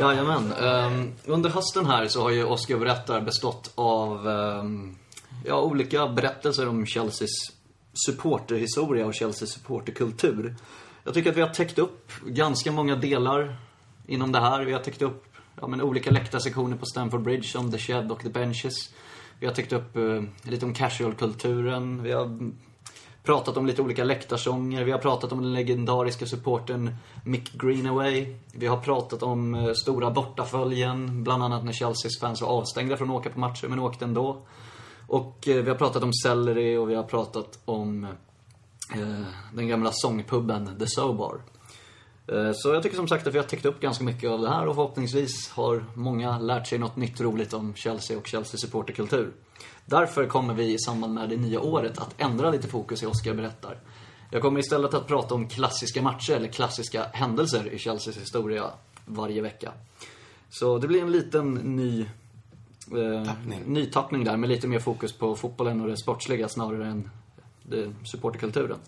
[0.00, 0.52] Jajamän.
[0.52, 4.96] Um, under hösten här så har ju Oscar berättar bestått av um,
[5.44, 7.30] ja, olika berättelser om Chelseas
[8.06, 10.54] supporterhistoria och Chelseas supporterkultur.
[11.04, 13.56] Jag tycker att vi har täckt upp ganska många delar
[14.06, 14.64] inom det här.
[14.64, 15.24] Vi har täckt upp
[15.60, 18.90] ja, men olika läktarsektioner på Stamford Bridge, om The Shed och The Benches.
[19.38, 22.02] Vi har täckt upp uh, lite om casual-kulturen.
[22.02, 22.52] Vi har
[23.22, 24.84] pratat om lite olika läktarsånger.
[24.84, 28.36] Vi har pratat om den legendariska supporten Mick Greenaway.
[28.52, 33.10] Vi har pratat om eh, stora bortaföljen, bland annat när Chelseas fans var avstängda från
[33.10, 34.46] att åka på matcher, men åkte ändå.
[35.06, 38.04] Och eh, vi har pratat om Celery och vi har pratat om
[38.94, 41.40] eh, den gamla sångpubben The Sobar.
[42.26, 44.48] Eh, Så jag tycker som sagt att vi har täckt upp ganska mycket av det
[44.50, 49.32] här och förhoppningsvis har många lärt sig något nytt roligt om Chelsea och Chelsea supporterkultur.
[49.86, 53.34] Därför kommer vi i samband med det nya året att ändra lite fokus i Oscar
[53.34, 53.78] berättar.
[54.30, 58.70] Jag kommer istället att prata om klassiska matcher eller klassiska händelser i Chelseas historia
[59.06, 59.72] varje vecka.
[60.50, 63.60] Så det blir en liten ny eh, Tappning.
[63.66, 67.10] nytappning där med lite mer fokus på fotbollen och det sportsliga snarare än
[67.62, 68.78] det, supporterkulturen.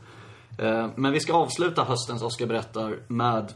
[0.59, 3.53] Eh, men vi ska avsluta höstens Oscar berättar med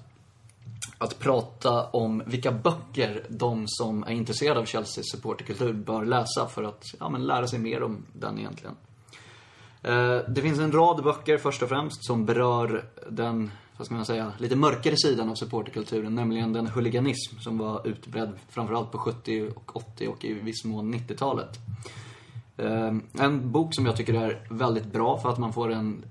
[0.98, 6.62] att prata om vilka böcker de som är intresserade av Chelseas supporterkultur bör läsa för
[6.62, 8.74] att ja, men lära sig mer om den egentligen.
[9.82, 14.04] Eh, det finns en rad böcker först och främst som berör den, vad ska man
[14.04, 19.50] säga, lite mörkare sidan av supporterkulturen, nämligen den huliganism som var utbredd framförallt på 70
[19.54, 21.58] och 80 och i viss mån 90-talet.
[22.56, 26.04] Eh, en bok som jag tycker är väldigt bra för att man får en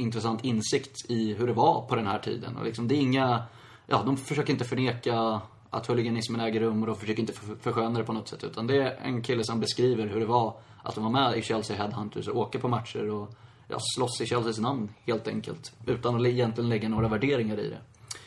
[0.00, 2.56] intressant insikt i hur det var på den här tiden.
[2.56, 3.42] Och liksom, det är inga,
[3.86, 8.04] ja, de försöker inte förneka att huliganismen äger rum och de försöker inte försköna det
[8.04, 8.44] på något sätt.
[8.44, 11.76] Utan det är en kille som beskriver hur det var att vara med i Chelsea
[11.76, 13.34] Headhunters och åka på matcher och
[13.68, 15.72] ja, slåss i Chelseas namn helt enkelt.
[15.86, 17.78] Utan att egentligen lägga några värderingar i det.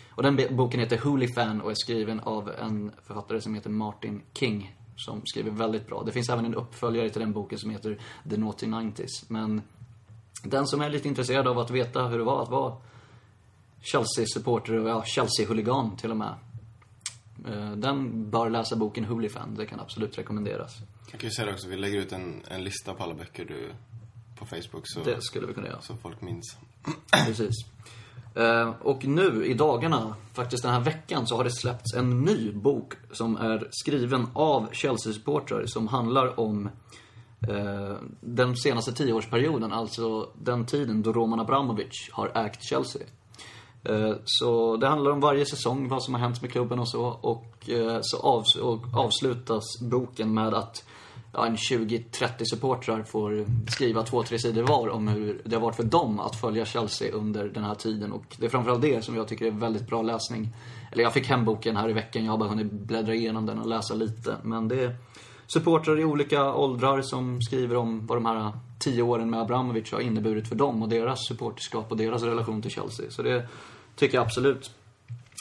[0.10, 4.22] Och den boken heter Holy Fan och är skriven av en författare som heter Martin
[4.34, 4.76] King.
[4.96, 6.04] Som skriver väldigt bra.
[6.06, 9.26] Det finns även en uppföljare till den boken som heter The Naughty 90s.
[9.28, 9.62] Men
[10.44, 12.74] den som är lite intresserad av att veta hur det var att vara
[13.82, 16.34] Chelsea-supporter och ja, Chelsea-huligan till och med.
[17.48, 19.56] eh, Den bör läsa boken Hoolifan.
[19.56, 20.78] Det kan absolut rekommenderas.
[21.12, 23.46] Jag kan ju säga det också, vi lägger ut en, en lista på alla böcker
[23.46, 23.70] du
[24.40, 25.82] på Facebook så, Det skulle vi kunna göra.
[25.82, 26.58] så folk minns.
[27.26, 27.56] Precis.
[28.36, 32.52] Eh, Och nu i dagarna, faktiskt den här veckan, så har det släppts en ny
[32.52, 36.70] bok som är skriven av Chelsea-supportrar som handlar om
[37.50, 43.02] Eh, den senaste tioårsperioden, alltså den tiden då Roman Abramovic har ägt Chelsea.
[43.84, 47.06] Eh, så det handlar om varje säsong, vad som har hänt med klubben och så.
[47.06, 50.84] Och eh, så avs- och avslutas boken med att
[51.34, 55.76] ja, en 20-30 supportrar får skriva två, tre sidor var om hur det har varit
[55.76, 58.12] för dem att följa Chelsea under den här tiden.
[58.12, 60.50] Och det är framförallt det som jag tycker är väldigt bra läsning.
[60.92, 63.60] Eller jag fick hem boken här i veckan, jag har bara hunnit bläddra igenom den
[63.60, 64.38] och läsa lite.
[64.44, 64.96] Men det är
[65.48, 70.00] supportrar i olika åldrar som skriver om vad de här tio åren med Abramovic har
[70.00, 73.12] inneburit för dem och deras supporterskap och deras relation till Chelsea.
[73.12, 73.48] Så det
[73.96, 74.72] tycker jag absolut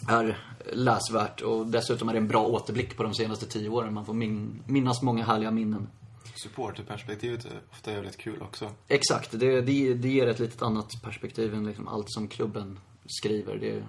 [0.09, 0.39] är
[0.73, 3.95] läsvärt och dessutom är det en bra återblick på de senaste tio åren.
[3.95, 5.89] Man får min- minnas många härliga minnen.
[6.35, 8.71] Supporterperspektivet är ofta jävligt kul också.
[8.89, 13.57] Exakt, det, det, det ger ett litet annat perspektiv än liksom allt som klubben skriver.
[13.57, 13.83] Det,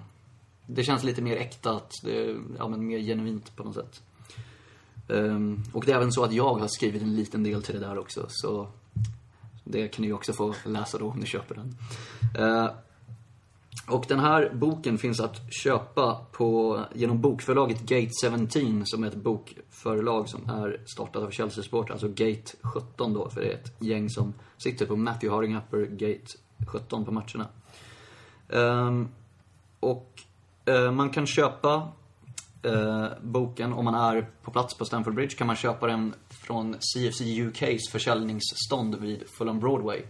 [0.66, 4.02] det känns lite mer äkta, att det ja, men mer genuint på något sätt.
[5.08, 7.86] Um, och det är även så att jag har skrivit en liten del till det
[7.86, 8.68] där också, så
[9.64, 11.76] det kan ni ju också få läsa då om ni köper den.
[12.44, 12.70] Uh,
[13.88, 19.14] Och den här boken finns att köpa på, genom bokförlaget Gate 17 som är ett
[19.14, 21.92] bokförlag som är startat av Chelsea-supportrar.
[21.92, 25.86] Alltså Gate 17 då, för det är ett gäng som sitter på Matthew Harding Upper
[25.86, 26.26] Gate
[26.66, 27.48] 17 på matcherna.
[28.48, 29.08] Um,
[29.80, 30.22] och
[30.68, 31.88] uh, man kan köpa
[32.64, 35.36] eh, boken om man är på plats på Stamford Bridge.
[35.36, 40.02] Kan man köpa den från CFC UKs försäljningsstånd vid Fulham Broadway.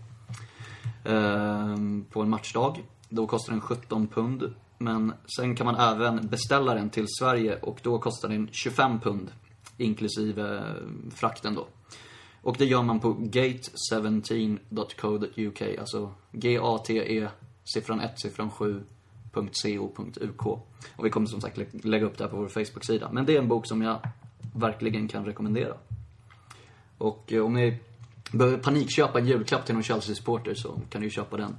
[1.04, 1.76] Eh,
[2.10, 2.82] på en matchdag.
[3.08, 4.54] Då kostar den 17 pund.
[4.78, 9.30] Men sen kan man även beställa den till Sverige och då kostar den 25 pund.
[9.76, 10.62] Inklusive eh,
[11.14, 11.66] frakten då.
[12.42, 15.62] Och det gör man på gate17.co.uk.
[15.78, 17.28] Alltså G-A-T-E,
[17.64, 18.82] siffran 1, siffran 7,
[19.34, 20.46] .co.uk.
[20.96, 23.08] Och vi kommer som sagt lä- lägga upp det här på vår Facebook-sida.
[23.12, 23.98] Men det är en bok som jag
[24.54, 25.74] verkligen kan rekommendera.
[26.98, 27.78] Och eh, om ni
[28.32, 31.56] behöver panikköpa en julklapp till någon Chelsea-supporter så kan ni ju köpa den.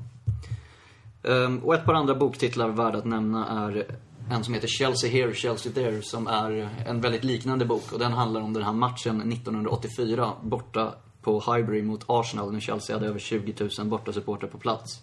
[1.24, 3.98] Ehm, och ett par andra boktitlar värda att nämna är
[4.32, 8.12] en som heter Chelsea Here, Chelsea There som är en väldigt liknande bok och den
[8.14, 13.20] handlar om den här matchen 1984 borta på Highbury mot Arsenal när Chelsea hade över
[13.20, 15.02] 20 000 bortasupportrar på plats.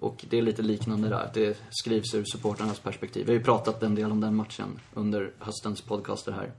[0.00, 3.26] Och det är lite liknande där, att det skrivs ur supportrarnas perspektiv.
[3.26, 6.52] Vi har ju pratat en del om den matchen under höstens podcaster här.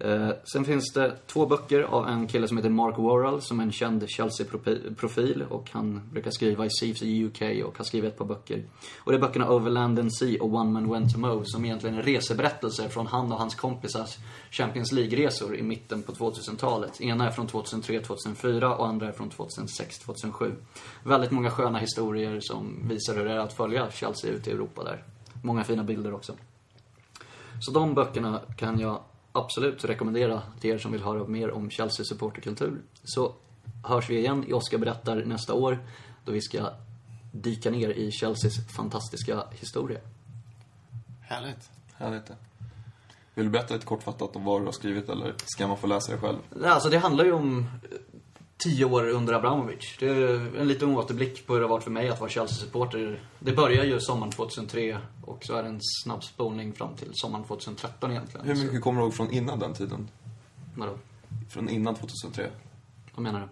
[0.00, 3.64] Eh, sen finns det två böcker av en kille som heter Mark Worrell som är
[3.64, 8.24] en känd Chelsea-profil och han brukar skriva i CFC UK och har skrivit ett par
[8.24, 8.64] böcker.
[8.98, 11.96] Och det är böckerna Overland and Sea och One Man Went to Moe som egentligen
[11.96, 14.16] är reseberättelser från han och hans kompisars
[14.50, 17.00] Champions League-resor i mitten på 2000-talet.
[17.00, 20.52] Ena är från 2003-2004 och andra är från 2006-2007.
[21.04, 24.84] Väldigt många sköna historier som visar hur det är att följa Chelsea ute i Europa
[24.84, 25.04] där.
[25.42, 26.32] Många fina bilder också.
[27.60, 29.00] Så de böckerna kan jag
[29.32, 32.82] absolut rekommendera till er som vill höra mer om Chelsea supporterkultur.
[33.04, 33.34] Så
[33.84, 35.78] hörs vi igen i Oscar berättar nästa år
[36.24, 36.70] då vi ska
[37.32, 39.98] dyka ner i Chelseas fantastiska historia.
[41.20, 41.70] Härligt.
[41.94, 42.36] Härligt det.
[43.34, 46.12] Vill du berätta lite kortfattat om vad du har skrivit eller ska man få läsa
[46.12, 46.38] det själv?
[46.50, 47.66] Nej, Alltså det handlar ju om
[48.58, 49.96] tio år under Abramovic.
[49.98, 53.20] Det är en liten återblick på hur det har varit för mig att vara Chelsea-supporter.
[53.38, 57.44] Det börjar ju sommaren 2003 och så är det en snabb spolning fram till sommaren
[57.44, 58.46] 2013 egentligen.
[58.46, 60.08] Hur Så- mycket kommer du ihåg från innan den tiden?
[60.74, 60.92] Vadå?
[61.50, 62.46] Från innan 2003?
[63.14, 63.46] Vad menar du?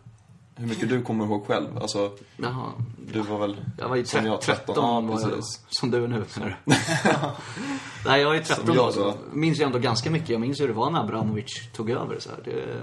[0.62, 1.78] Hur mycket du kommer ihåg själv?
[1.78, 2.72] Alltså, Jaha.
[3.12, 3.56] du var väl...
[3.78, 5.30] Jag var ju som 13, 13 Ja, var jag.
[5.68, 6.74] Som du är nu, menar du?
[8.06, 8.92] Nej, jag är 13 Som jag då.
[8.92, 10.28] Så minns jag ändå ganska mycket.
[10.28, 12.18] Jag minns hur det var när Abramovic tog över.
[12.18, 12.38] Så här.
[12.44, 12.82] Det...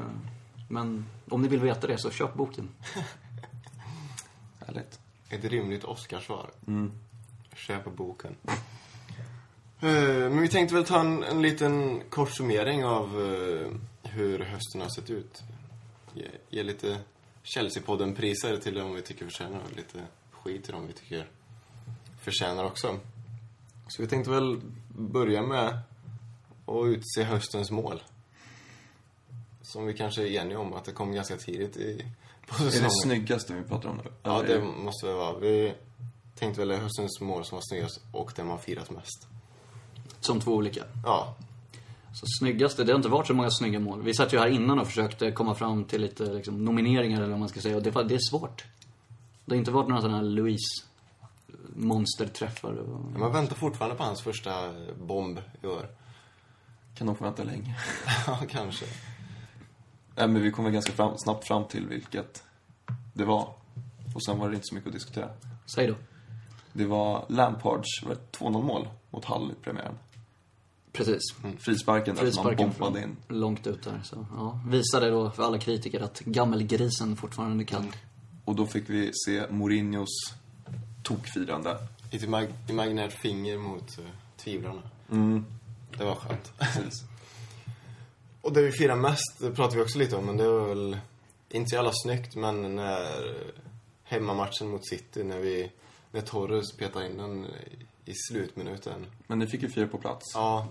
[0.70, 2.70] Men om ni vill veta det så köp boken.
[4.66, 5.00] Härligt.
[5.30, 6.50] Ett rimligt Oscarsvar.
[6.68, 6.92] Mm.
[7.56, 8.36] Köp boken.
[8.48, 8.60] Eh,
[9.80, 13.68] Men vi tänkte väl ta en, en liten kort summering av eh,
[14.12, 15.44] hur hösten har sett ut.
[16.14, 17.00] Ge, ge lite
[17.44, 21.28] Chelsea-podden-priser till dem vi tycker förtjänar och lite skit till dem vi tycker
[22.22, 23.00] förtjänar också.
[23.88, 25.68] Så vi tänkte väl börja med
[26.66, 28.02] att utse höstens mål.
[29.64, 32.06] Som vi kanske är eniga om att det kom ganska tidigt i,
[32.48, 32.92] på Är det säsongen.
[33.04, 34.12] snyggaste vi pratar om nu?
[34.24, 35.40] Ja, det måste det vara.
[35.40, 35.74] Vi
[36.36, 39.28] tänkte väl höstens mål som var snyggast och den man firat mest.
[40.20, 40.84] Som två olika.
[41.06, 41.36] Ja,
[42.14, 44.02] Så snyggaste, det har inte varit så många snygga mål.
[44.04, 47.40] Vi satt ju här innan och försökte komma fram till lite liksom, nomineringar eller vad
[47.40, 47.76] man ska säga.
[47.76, 48.66] Och det, det är svårt.
[49.46, 50.84] Det har inte varit några sådana här Louise
[51.76, 52.74] monsterträffar.
[52.74, 53.20] Och...
[53.20, 55.88] man väntar fortfarande på hans första bomb i år.
[56.98, 57.76] Kan de få vänta länge?
[58.28, 58.86] Ja, kanske.
[60.16, 62.44] Nej, men vi kom väl ganska fram, snabbt fram till vilket
[63.14, 63.54] det var.
[64.16, 65.30] Och sen var det inte så mycket att diskutera.
[65.76, 65.96] Säg då.
[66.74, 69.98] Det var Lampards var det 2-0 mål mot Hull i premiären.
[70.92, 71.22] Precis.
[71.60, 73.16] Frisparken där som man Frisparken bombade in.
[73.28, 74.02] långt ut där.
[74.04, 74.60] Så, ja.
[74.68, 77.92] Visade då för alla kritiker att gammelgrisen fortfarande kan.
[78.46, 80.34] Och då fick vi se Mourinhos
[81.04, 81.78] tokfirande.
[82.12, 84.06] Ett imag imaginärt finger mot uh,
[84.38, 84.82] tvivlarna.
[85.12, 85.46] Mm,
[85.98, 86.54] Det var skönt.
[86.58, 87.04] precis.
[88.44, 90.98] Och det vi firar mest, det pratade vi också lite om, men det var väl
[91.50, 93.36] inte så jävla snyggt, men när
[94.04, 95.72] hemmamatchen mot City, när vi,
[96.12, 97.46] när Torres petade in den
[98.06, 99.06] i slutminuten.
[99.28, 100.32] Men ni fick ju fira på plats.
[100.34, 100.68] Ja,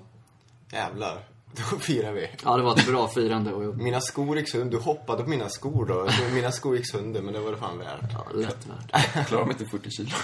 [0.73, 1.25] jävlar.
[1.71, 2.31] Då firar vi.
[2.45, 3.53] Ja, det var ett bra firande.
[3.53, 4.71] Och, Mina skor gick sönder.
[4.71, 6.09] Du hoppade på mina skor då.
[6.35, 8.01] Mina skor gick sönder, men det var det fan värt.
[8.13, 8.91] ja, lätt värt.
[9.29, 10.11] Klarar de inte 40 kilo?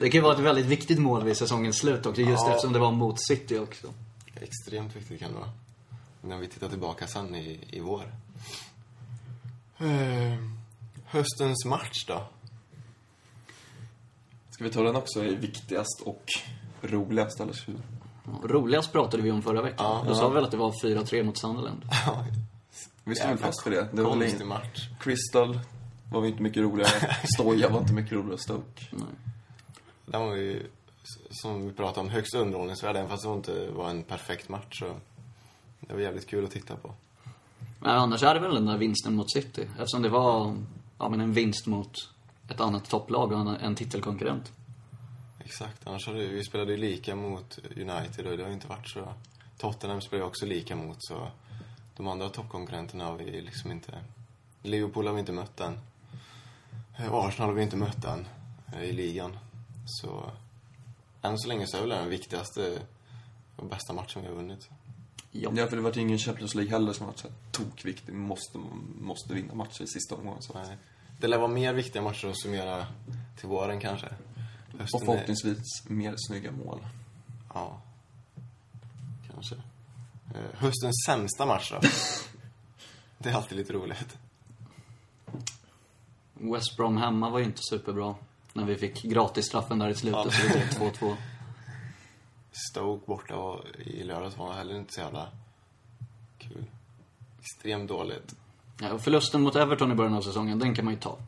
[0.00, 2.20] Det kan ju vara ett väldigt viktigt mål vid säsongens slut också.
[2.20, 2.50] Just Ja.
[2.50, 3.86] eftersom det var mot City också.
[4.40, 5.50] Extremt viktigt kan det vara.
[6.22, 8.12] När vi tittar tillbaka sen i, i vår.
[9.78, 10.38] Eh,
[11.04, 12.28] höstens match då?
[14.50, 16.24] Ska vi ta den också i viktigast och
[16.82, 17.76] roligast, eller hur?
[18.48, 19.86] Roligast pratade vi om förra veckan.
[19.86, 20.04] Ja.
[20.08, 21.82] Då sa vi väl att det var 4-3 mot Sunderland.
[22.06, 22.24] Ja,
[23.04, 23.88] Vi väl jävla fast för det.
[23.92, 24.88] Det var väl match.
[25.00, 25.60] Crystal
[26.10, 27.16] var inte mycket roligare.
[27.34, 28.38] Stoja var inte mycket roligare.
[28.38, 28.86] Stoke.
[28.90, 29.02] Nej.
[30.06, 30.70] Den var ju,
[31.30, 32.96] som vi pratade om, högst underhållningsvärd.
[32.96, 34.78] Även fast det inte var en perfekt match.
[34.78, 34.96] Så
[35.80, 36.94] det var jävligt kul att titta på.
[37.80, 39.68] Men annars är det väl den där vinsten mot City.
[39.78, 40.56] Eftersom det var
[40.98, 42.08] ja, men en vinst mot
[42.48, 44.52] ett annat topplag och en, en titelkonkurrent.
[45.44, 45.86] Exakt.
[45.86, 49.14] Annars hade vi spelade ju lika mot United och det har ju inte varit så.
[49.58, 51.28] Tottenham spelar ju också lika mot så
[51.96, 53.98] de andra toppkonkurrenterna har vi liksom inte...
[54.62, 55.78] Liverpool har vi inte mött än.
[56.98, 58.26] Eh, Arsenal har vi inte mött än
[58.72, 59.38] eh, i ligan.
[59.86, 60.30] Så
[61.22, 62.78] än så länge så är väl det den viktigaste
[63.56, 64.68] och bästa matchen vi har vunnit.
[65.32, 65.50] Ja.
[65.54, 68.14] Ja, för det var ingen Champions League heller som var så tokviktig.
[68.14, 68.58] Måste,
[69.00, 70.42] måste vinna matcher i sista omgången.
[70.42, 70.52] Så.
[70.54, 70.76] Nej.
[71.20, 72.86] Det lär vara mer viktiga matcher att summera
[73.40, 74.06] till våren kanske.
[74.78, 76.86] Hösten Och är- förhoppningsvis mer snygga mål.
[77.54, 77.80] Ja.
[79.32, 79.54] Kanske.
[80.34, 81.80] Eh, höstens sämsta match då?
[83.18, 84.18] det är alltid lite roligt.
[86.34, 88.14] West Brom hemma var ju inte superbra.
[88.52, 90.30] När vi fick gratisstraffen där i slutet Ja.
[90.30, 91.16] så det blev 2-2.
[92.70, 95.28] Stoke borta och i lördags var heller inte så jävla
[96.38, 96.64] kul.
[97.40, 98.34] Extremt dåligt.
[98.80, 101.18] Ja, och förlusten mot Everton i början av säsongen, den kan man ju ta.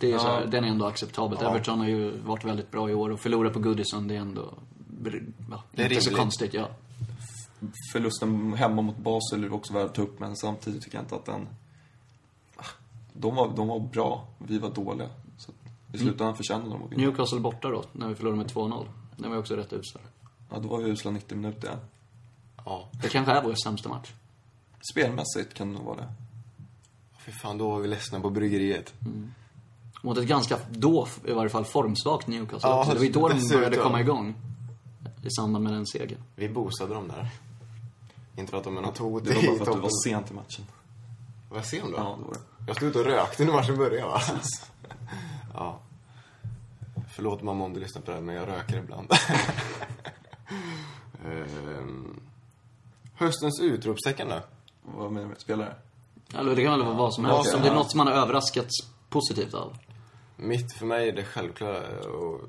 [0.00, 0.18] Det är Ja.
[0.18, 1.40] så här, den är ändå acceptabelt.
[1.42, 1.50] Ja.
[1.50, 4.54] Everton har ju varit väldigt bra i år och förlora på Goodison, det är ändå...
[5.50, 6.68] Ja, Det är inte så konstigt, ja.
[7.92, 11.14] Förlusten hemma mot Basel är också värd att ta upp, men samtidigt tycker jag inte
[11.14, 11.48] att den...
[12.56, 12.64] Ah,
[13.12, 15.08] De var, de var bra, vi var dåliga.
[15.92, 17.02] I slutändan förtjänade de att vinna.
[17.02, 18.86] Newcastle borta då, när vi förlorade med 2-0.
[19.16, 20.02] Den var ju också rätt usel.
[20.50, 21.68] Ja, då var vi usla 90 minuter.
[21.72, 21.78] Ja.
[22.64, 24.12] Ja, Det kanske är vår sämsta match.
[24.92, 26.08] Spelmässigt kan det nog vara det.
[27.18, 28.94] fy fan, då var vi ledsna på bryggeriet.
[30.02, 32.92] Mot ett ganska, då i varje fall, formsvagt Newcastle Ja, också.
[32.92, 34.34] Det var ju då de började komma igång.
[35.24, 36.18] I samband med den segern.
[36.36, 37.28] Vi boostade dem där.
[38.36, 40.30] Inte för att de är något hot Det var bara för att du var sent
[40.30, 40.64] i matchen.
[41.50, 41.96] Var jag sen då?
[41.96, 42.40] Ja, det var det.
[42.66, 44.20] Jag stod ute och rökte när matchen började va?
[45.58, 45.80] Ja.
[47.14, 49.12] Förlåt mamma om du lyssnar på det här, men jag röker ibland.
[51.24, 52.20] Ehm,
[53.14, 54.40] höstens utropstecken då?
[54.82, 55.74] Vad menar du med spelare?
[56.34, 57.54] Eller det kan väl vara vad som helst.
[57.54, 58.74] Om det är något som man har överraskats
[59.08, 59.78] positivt av.
[60.36, 62.40] Mitt för mig är det självklara och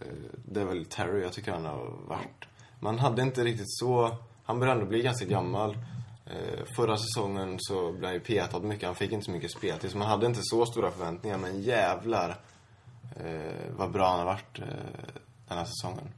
[0.00, 0.06] eh,
[0.44, 2.44] det är väl Terry jag tycker han har varit.
[2.80, 5.78] Man hade inte riktigt så, han började ändå bli ganska gammal.
[6.26, 9.90] Eh, Förra säsongen så blev han ju petad mycket, han fick inte så mycket speltid
[9.90, 12.40] så man hade inte så stora förväntningar men jävlar
[13.16, 14.64] eh, vad bra han har varit eh,
[15.48, 16.08] den här säsongen.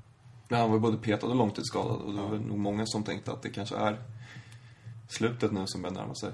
[0.49, 3.33] Ja, han var både petad och långtidsskadad och det var väl nog många som tänkte
[3.33, 3.99] att det kanske är
[5.09, 6.33] slutet nu som börjar närma sig.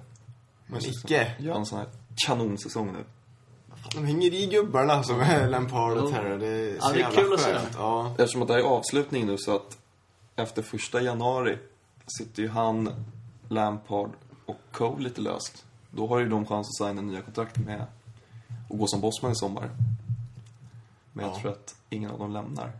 [0.66, 1.34] Men icke.
[1.38, 1.88] Gör en sån här
[2.26, 3.04] kanonsäsong nu.
[3.94, 6.14] De hänger i gubbarna som är Lampard och Ja.
[6.14, 6.38] Terry.
[6.38, 7.56] Det är Ja, så det är jävla kul att se.
[7.76, 8.14] Ja.
[8.18, 9.78] Eftersom att det här är avslutning nu så att
[10.36, 11.58] efter första januari
[12.18, 13.04] sitter ju han,
[13.52, 14.10] Lampard
[14.46, 15.64] och Cole lite löst.
[15.90, 17.86] Då har ju de chans att signa nya kontrakt med
[18.68, 19.70] och gå som bossman i sommar.
[21.12, 21.40] Men jag Ja.
[21.40, 22.72] tror att ingen av dem lämnar.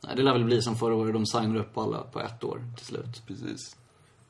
[0.00, 1.12] Nej, det lär väl bli som förra året.
[1.14, 3.22] De signar upp alla på ett år till slut.
[3.26, 3.76] Precis.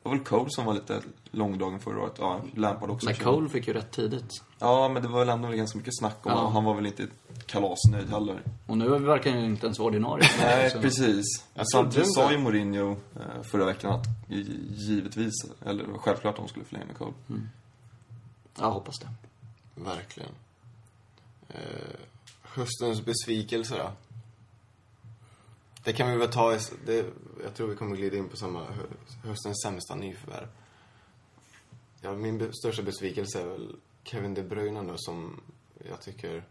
[0.03, 1.01] Det var väl Cole som var lite
[1.31, 2.14] långdragen förra året.
[2.18, 3.07] Ja, Lampard också.
[3.07, 4.43] Men Cole fick ju rätt tidigt.
[4.59, 6.49] Ja, men det var väl ändå ganska mycket snack om Ja.
[6.49, 7.07] Han var väl inte
[7.47, 8.43] kalasnöjd heller.
[8.66, 10.28] Och nu verkar han ju inte ens vara ordinarie.
[10.41, 11.24] Nej, Så- precis.
[11.55, 15.32] Jag Samtidigt sa ju Mourinho eh, förra veckan att gi- givetvis,
[15.66, 17.12] eller självklart de skulle förlänga med Cole.
[18.59, 19.09] Jag hoppas det.
[19.74, 20.30] Verkligen.
[21.49, 21.57] Eh,
[22.43, 23.91] höstens besvikelse då?
[25.84, 27.07] Det kan vi väl ta i, det,
[27.45, 28.82] Jag tror vi kommer glida in på samma hö,
[29.24, 30.47] höstens sämsta nyförvärv.
[32.01, 35.41] Ja, min största besvikelse är väl Kevin De Bruyne då som
[35.91, 36.45] jag tycker...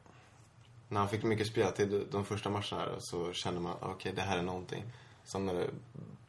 [0.92, 4.42] När han fick mycket speltid de första matcherna så kände man okej det här är
[4.42, 4.84] någonting.
[5.24, 5.68] Sen har det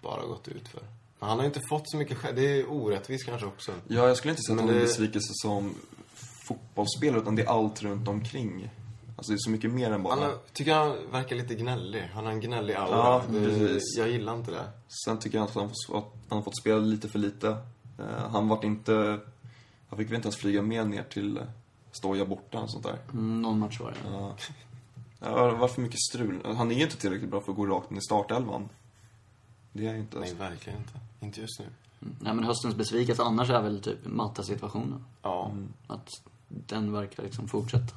[0.02, 0.80] bara gått ut för.
[1.18, 2.34] Men han har inte fått så mycket skäl.
[2.36, 3.72] Det är orättvist kanske också.
[3.88, 5.74] Ja, jag skulle inte säga att han är en det- besvikelse som
[6.44, 8.70] fotbollsspelare, utan det är allt runt omkring.
[9.16, 10.14] Alltså det är så mycket mer än bara...
[10.14, 12.02] Han har, tycker han verkar lite gnällig.
[12.14, 12.96] Han har en gnällig aura.
[12.96, 13.96] Ja, det, precis.
[13.98, 14.64] jag gillar inte det.
[15.04, 17.48] Sen tycker jag att han, att han har fått spela lite för lite.
[17.98, 19.18] Eh, han vart inte...
[19.88, 21.40] Han fick väl inte ens flyga med ner till
[21.92, 22.98] Stoja borta och sånt där.
[23.12, 23.96] Mm, någon match var det.
[24.12, 24.34] Ja.
[25.22, 26.40] Ja, det var för mycket strul.
[26.56, 28.68] Han är ju inte tillräckligt bra för att gå rakt in i startelvan.
[29.72, 30.18] Det är han ju inte.
[30.18, 30.44] Nej, Alltså.
[30.44, 30.92] verkligen inte.
[31.20, 31.66] Inte just nu.
[32.02, 32.14] Mm.
[32.20, 35.04] Nej, men höstens besvikelse annars är väl typ Matta-situationen.
[35.22, 35.52] Ja.
[35.86, 36.08] Att
[36.48, 37.96] den verkar liksom fortsätta.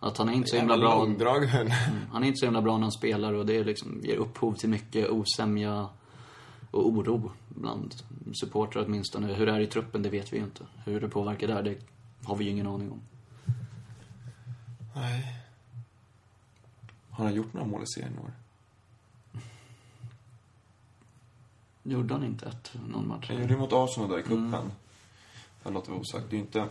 [0.00, 0.98] Att han är inte så himla bra.
[0.98, 1.50] långdragen.
[1.66, 1.72] Mm.
[2.12, 4.68] Han är inte så himla bra när han spelar och det liksom ger upphov till
[4.68, 5.88] mycket osämja
[6.70, 7.94] och oro bland
[8.40, 9.34] supportrar åtminstone.
[9.34, 10.66] Hur det är i truppen, det vet vi ju inte.
[10.84, 11.78] Hur det påverkar där, det
[12.24, 13.00] har vi ju ingen aning om.
[14.94, 15.34] Nej.
[17.10, 18.32] Har han gjort några mål i serien i år?
[21.82, 23.24] Gjorde han inte ett, någon match?
[23.28, 24.72] Han gjorde mot Arsenal där i cupen.
[25.62, 26.24] Jag låter vara osagt.
[26.30, 26.66] Det är ju inte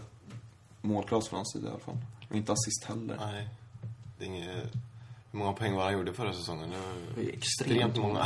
[0.82, 1.98] målklass från hans sida i alla fall.
[2.30, 3.18] Och inte assist heller.
[3.20, 3.50] Nej.
[4.18, 4.74] Det är inget...
[5.32, 6.70] Hur många poäng var han gjorde förra säsongen?
[6.70, 6.86] Det var
[7.16, 8.26] Det är extremt extremt många.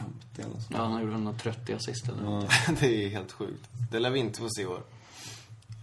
[0.00, 0.72] 50 eller så.
[0.72, 2.48] Ja, han gjorde väl några 30 assist eller Ja.
[2.80, 3.68] det är helt sjukt.
[3.90, 4.82] Det lär vi inte få se i år.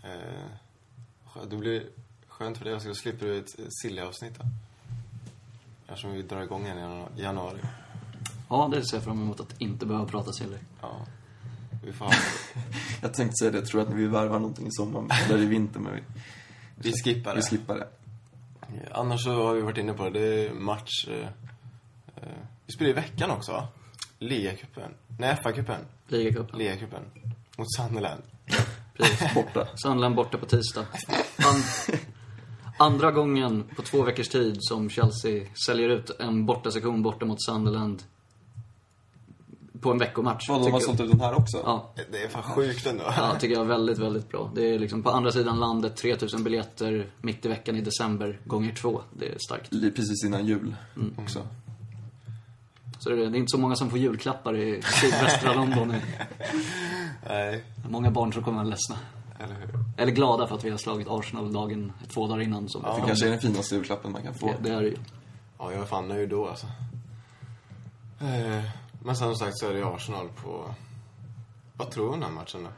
[0.06, 1.84] Eh, det blir
[2.28, 2.88] skönt för dig också.
[2.88, 4.46] Då slipper du ett silly-avsnitt då.
[5.88, 7.60] Eftersom vi drar igång igen i janu- januari.
[8.50, 10.58] Ja, det ser jag fram emot att inte behöva prata silly.
[10.82, 11.06] Ja.
[11.86, 12.14] Vi får.
[13.02, 15.80] Jag tänkte säga det, jag tror att vi värvar någonting i sommar, eller i vinter,
[15.80, 16.02] men vi,
[16.76, 17.42] Vi skippar det.
[17.42, 17.88] vi skippar det.
[18.62, 20.20] Eh, Annars så har vi varit inne på det.
[20.20, 21.08] Det är match...
[21.08, 21.28] Eh,
[22.16, 22.24] eh,
[22.66, 23.68] vi spelar i veckan också va?
[24.20, 24.92] Ligacupen.
[25.20, 25.80] Nej, FA-cupen.
[26.08, 26.60] Ligacupen.
[26.60, 27.04] Ligacupen.
[27.58, 28.22] Mot Sunderland.
[28.98, 29.34] Precis.
[29.36, 29.68] Borta.
[29.76, 30.86] Sunderland borta på tisdag.
[31.38, 31.56] An
[32.78, 38.04] andra gången på två veckors tid som Chelsea säljer ut en bortasektion borta mot Sunderland
[39.82, 40.50] på en veckomatch.
[40.50, 41.58] Vad, de har sålt ut den här också?
[41.66, 43.04] Ja, Det är fan sjukt ändå.
[43.18, 44.52] ja, tycker jag är väldigt, väldigt bra.
[44.56, 48.74] Det är liksom på andra sidan landet, 3000 biljetter mitt i veckan i december, gånger
[48.74, 49.02] två.
[49.14, 49.70] Det är starkt.
[49.96, 51.14] Precis innan jul Mm.
[51.18, 51.48] också.
[53.00, 55.88] Så det är, det är inte så många som får julklappar i sydvästra London.
[55.90, 56.02] Det
[57.30, 58.96] Nej, många barn som kommer att vara ledsna.
[59.40, 59.70] eller hur?
[59.98, 62.70] Eller glada för att vi har slagit Arsenal dagen, två dagar innan.
[62.70, 62.96] Som Ja.
[62.96, 64.48] Det kanske är den finaste julklappen man kan få.
[64.48, 64.98] det, det är det ju.
[65.60, 66.68] Ja, jag är fan nöjd då alltså.
[68.22, 68.64] Eh,
[69.04, 70.66] Men som sagt så är det Arsenal på...
[71.78, 72.70] Vad tror du om den här matchen då?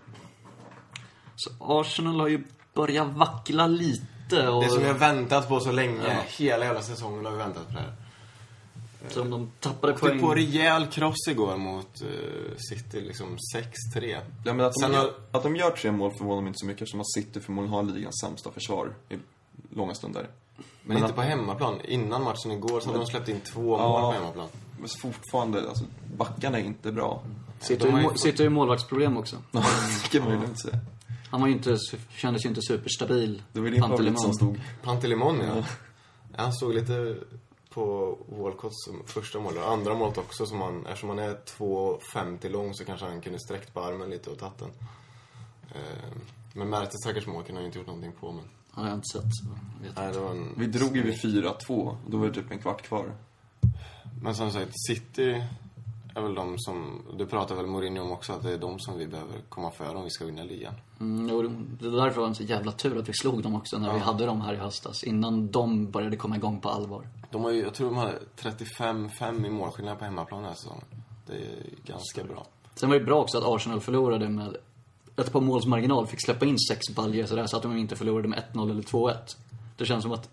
[1.36, 2.43] Så Arsenal har ju
[2.74, 6.01] börjat vackla lite och Det som vi har väntat på så länge.
[6.07, 6.13] Ja.
[6.38, 7.93] Hela jävla säsongen har vi väntat på det här.
[9.10, 10.20] Som de tappade poäng.
[10.20, 12.08] på rejäl kross igår mot eh,
[12.70, 13.38] City, liksom
[13.95, 14.20] 6-3.
[14.45, 16.66] Ja, men att, de Sen gör, att de gör tre mål förvånar mig inte så
[16.66, 19.16] mycket eftersom att City förmodligen har ligans sämsta försvar i
[19.76, 20.28] långa stunder.
[20.84, 21.82] Men, inte att- på hemmaplan.
[21.84, 23.88] Innan matchen igår så hade de släppt in två Ja.
[23.89, 24.48] mål på hemmaplan.
[24.80, 25.86] Men fortfarande, alltså
[26.18, 27.22] backarna är inte bra.
[27.60, 29.36] Sitter De ju har ju må- fått- Sitter ju i målvaktsproblem också.
[29.52, 30.80] det kan man ju lugnt säga.
[31.30, 31.78] Han var ju inte,
[32.16, 33.41] kändes ju inte superstabil.
[33.54, 34.22] Det var ju din favorit Pantelimon.
[34.22, 34.62] som stod.
[34.84, 35.64] Pantelimon, ja.
[36.36, 37.16] Han stod lite
[37.70, 39.57] på Walcotts som första mål.
[39.57, 43.39] Och andra målet också, som han, eftersom han är 2,50 lång så kanske han kunde
[43.39, 44.70] sträckt på armen lite och tagit den.
[45.76, 46.11] Eh,
[46.53, 48.32] Men Mertesackers mål kunde han ju inte gjort någonting på.
[48.32, 48.43] Men...
[48.72, 49.36] Har jag inte sett.
[49.36, 49.45] Så
[49.82, 50.03] vet jag.
[50.03, 50.53] Nej, det var en...
[50.57, 51.97] Vi drog ju vid 4-2.
[52.07, 53.15] Då var det typ en kvart kvar.
[54.22, 55.43] Men som sagt, City
[56.15, 57.01] är väl de som...
[57.18, 59.97] Det pratar väl Mourinho om också, att det är de som vi behöver komma före
[59.97, 60.74] om vi ska vinna ligan.
[60.99, 61.41] Mm, jo,
[61.80, 63.93] det var därför var det en så jävla tur att vi slog dem också när
[63.93, 65.03] vi hade dem här i höstas.
[65.03, 67.07] Innan de började komma igång på allvar.
[67.32, 70.86] De har ju, jag tror de hade 35-5 i målskillnad på hemmaplan den här säsongen.
[71.28, 72.45] Det är ganska bra.
[72.75, 74.57] Sen var det bra också att Arsenal förlorade med
[75.17, 76.07] ett par måls marginal.
[76.07, 79.15] Fick släppa in sex baljor sådär så att de inte förlorade med 1-0 eller 2-1.
[79.78, 80.30] Det känns som att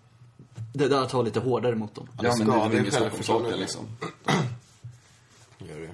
[0.73, 2.07] det där tar lite hårdare mot dem.
[2.19, 3.81] det Ja, men om självförtroendet, saken liksom.
[5.69, 5.89] Gör det.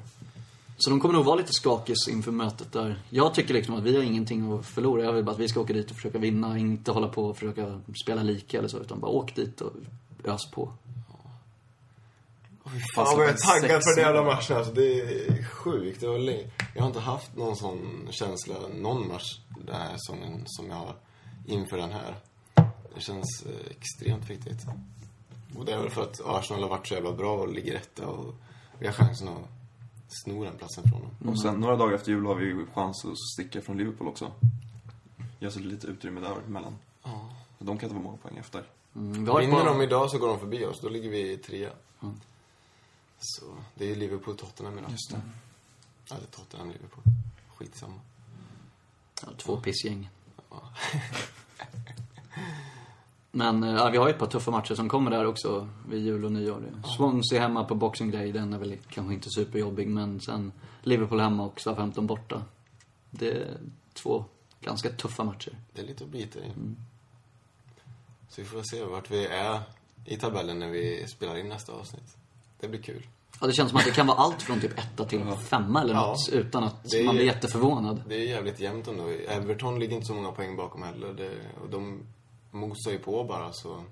[0.77, 3.01] Så de kommer nog vara lite skakis inför mötet där.
[3.09, 5.03] Jag tycker liksom att vi har ingenting att förlora.
[5.03, 6.57] Jag vill bara att vi ska åka dit och försöka vinna.
[6.57, 8.77] Inte hålla på och försöka spela lika eller så.
[8.77, 9.71] Utan bara åk dit och
[10.25, 10.73] ös på.
[12.95, 14.73] Fan vad jag är taggad för den jävla matchen alltså.
[14.73, 16.01] Det är sjukt.
[16.01, 16.49] Det var länge.
[16.75, 20.95] Jag har inte haft någon sån känsla, någon match den här säsongen som jag har
[21.45, 22.15] inför den här.
[22.95, 24.65] Det känns eh, extremt viktigt.
[25.57, 28.07] Och det är väl för att Arsenal har varit så jävla bra och ligger etta
[28.07, 28.35] och
[28.79, 29.49] vi har chansen att
[30.07, 31.29] sno den platsen från dem.
[31.29, 34.31] Och sen några dagar efter jul har vi ju chans att sticka från Liverpool också.
[35.39, 36.75] Ge oss lite utrymme däremellan.
[37.03, 37.29] Ja.
[37.59, 38.63] De kan inte vara många poäng efter.
[38.95, 40.79] Mm, Vinner de idag så går de förbi oss.
[40.81, 41.69] Då ligger vi trea.
[43.19, 44.91] Så det är ju Liverpool-Tottenham idag.
[44.91, 45.21] Just det.
[46.15, 47.03] Eller Tottenham-Liverpool.
[47.55, 47.99] Skitsamma.
[49.21, 50.09] Ja, två pissgäng.
[53.31, 56.05] Men eh, ja, vi har ju ett par tuffa matcher som kommer där också vid
[56.05, 56.63] jul och nyår.
[56.97, 59.87] Swansea hemma på Boxing Day, den är väl kanske inte superjobbig.
[59.87, 62.43] Men sen Liverpool hemma och Southampton borta.
[63.09, 63.57] Det är
[63.93, 64.25] två
[64.61, 65.57] ganska tuffa matcher.
[65.73, 66.51] Det är lite att bita i.
[68.31, 69.59] Så vi får se vart vi är
[70.05, 72.17] i tabellen när vi spelar in nästa avsnitt.
[72.59, 73.07] Det blir kul.
[73.41, 75.93] Ja, det känns som att det kan vara allt från typ etta till femma eller
[75.93, 76.07] Ja.
[76.07, 76.29] något.
[76.31, 78.03] Utan att är- man blir jätteförvånad.
[78.07, 79.07] Det är jävligt jämnt ändå.
[79.27, 81.13] Everton ligger inte så många poäng bakom heller.
[81.13, 81.31] Det,
[81.63, 81.99] och de
[82.51, 83.83] mosar ju på bara så.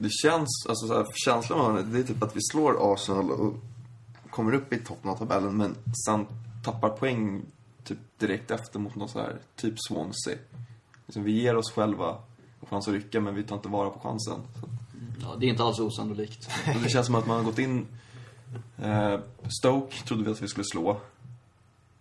[0.00, 3.54] Det känns, alltså så här, känslan av det, är typ att vi slår Arsenal och
[4.30, 6.26] kommer upp i toppen av tabellen men sen
[6.64, 7.42] tappar poäng
[7.84, 10.36] typ direkt efter mot någon så här, typ Swansea.
[11.06, 12.16] Liksom, vi ger oss själva
[12.66, 14.40] chans att rycka men vi tar inte vara på chansen.
[15.22, 16.50] Ja, det är inte alls osannolikt.
[16.82, 17.86] det känns som att man har gått in...
[18.82, 19.18] Eh,
[19.60, 21.00] Stoke trodde vi att vi skulle slå.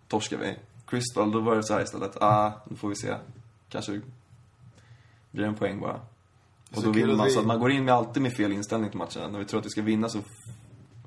[0.08, 0.56] Torskade vi.
[0.88, 2.22] Crystal, då var det så här istället.
[2.22, 3.16] Ah, nu får vi se.
[3.70, 3.92] Kanske
[5.32, 6.00] blir det en poäng bara.
[6.72, 8.52] Och Så då vill man, vi- så att man går in med alltid med fel
[8.52, 9.32] inställning till matchen.
[9.32, 10.20] När vi tror att vi ska vinna så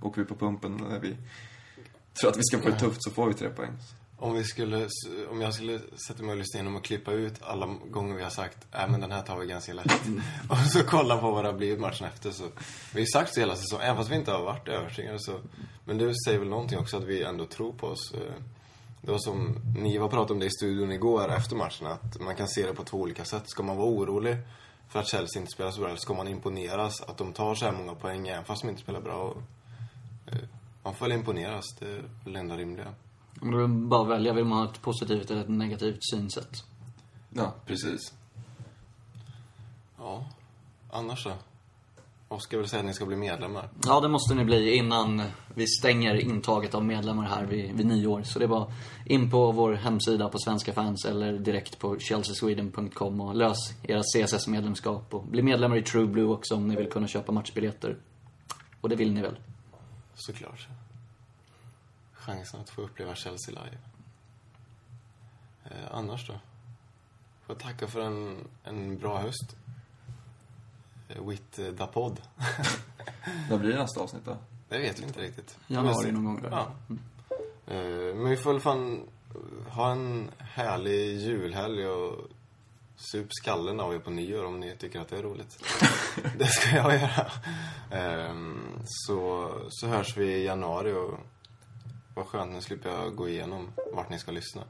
[0.01, 0.77] åker vi på pumpen.
[0.91, 1.17] När vi
[2.21, 3.73] tror att vi ska få det tufft så får vi tre poäng.
[4.19, 4.89] Om vi skulle,
[5.31, 8.31] om jag skulle sätta mig och lyssna igenom och klippa ut alla gånger vi har
[8.31, 10.01] sagt äh, men den här tar vi ganska lätt.
[10.51, 12.45] och så kolla på vad det har blivit matchen efter så.
[12.45, 12.51] Vi
[12.93, 15.41] har ju sagt så hela säsongen, även fast vi inte har varit övertygade så.
[15.85, 18.13] Men det säger väl någonting också att vi ändå tror på oss.
[18.15, 18.21] Eh,
[19.03, 22.37] Det var som, ni var pratade om det i studion igår efter matchen, att man
[22.37, 23.43] kan se det på två olika sätt.
[23.47, 24.37] Ska man vara orolig
[24.89, 27.65] för att Chelsea inte spelar så bra, eller ska man imponeras att de tar så
[27.65, 29.15] här många poäng även fast de inte spelar bra?
[29.15, 29.43] Och,
[30.33, 30.39] eh,
[30.83, 32.95] man får väl imponeras, det är väl det enda rimliga.
[33.41, 36.65] Om du bara välja, vill man ha ett positivt eller ett negativt synsätt?
[37.31, 38.13] Ja, precis.
[39.99, 40.25] Ja,
[40.91, 41.33] annars då?
[42.29, 43.69] Oskar vill säga att ni ska bli medlemmar.
[43.87, 45.23] Ja, det måste ni bli innan
[45.55, 48.23] vi stänger intaget av medlemmar här vid, vid nyår.
[48.23, 48.73] Så det är bara
[49.07, 55.15] in på vår hemsida på Svenska fans eller direkt på chelseasweden.com och lös era CSS-medlemskap.
[55.15, 57.97] Och bli medlemmar i True Blue också om ni vill kunna köpa matchbiljetter.
[58.81, 59.37] Och det vill ni väl?
[60.15, 60.69] Såklart.
[62.27, 63.79] Chansen att få uppleva Chelsea live.
[65.65, 66.33] Eh, annars då?
[67.43, 69.57] Får jag tacka för en, en bra höst.
[71.09, 72.21] Eh, with the podd.
[73.51, 74.37] Vad blir nästa avsnitt då?
[74.69, 75.59] Det vet vi inte riktigt.
[75.67, 76.51] Januari någon gång där.
[76.51, 76.73] Ja.
[77.67, 79.09] Eh, men vi får väl fan
[79.69, 82.29] ha en härlig julhelg och
[82.97, 85.65] sup skallen av er på nyår om ni tycker att det är roligt.
[86.39, 87.31] det ska jag göra.
[87.91, 91.19] Ehm, så, så hörs vi i januari och
[92.15, 94.63] vad skönt, nu slipper jag gå igenom vart ni ska lyssna.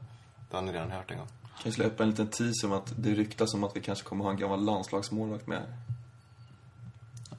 [0.49, 1.27] Det har ni redan hört en gång.
[1.27, 4.23] Kan jag släppa en liten tease om att det ryktas om att vi kanske kommer
[4.23, 5.61] ha en gammal landslagsmålvakt med.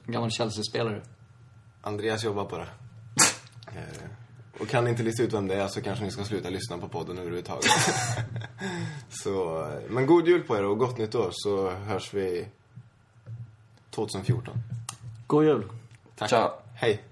[0.05, 1.01] En gammal Chelsea-spelare.
[1.81, 2.67] Andreas jobbar på det.
[3.67, 4.09] Eh,
[4.59, 6.77] och kan ni inte lista ut vem det är så kanske ni ska sluta lyssna
[6.77, 7.71] på podden överhuvudtaget.
[9.09, 12.47] så, eh, men god jul på er och gott nytt år så hörs vi
[13.89, 14.57] 2014.
[15.27, 15.71] God jul!
[16.15, 16.29] Tack.
[16.29, 16.51] Ciao.
[16.75, 17.06] Hej.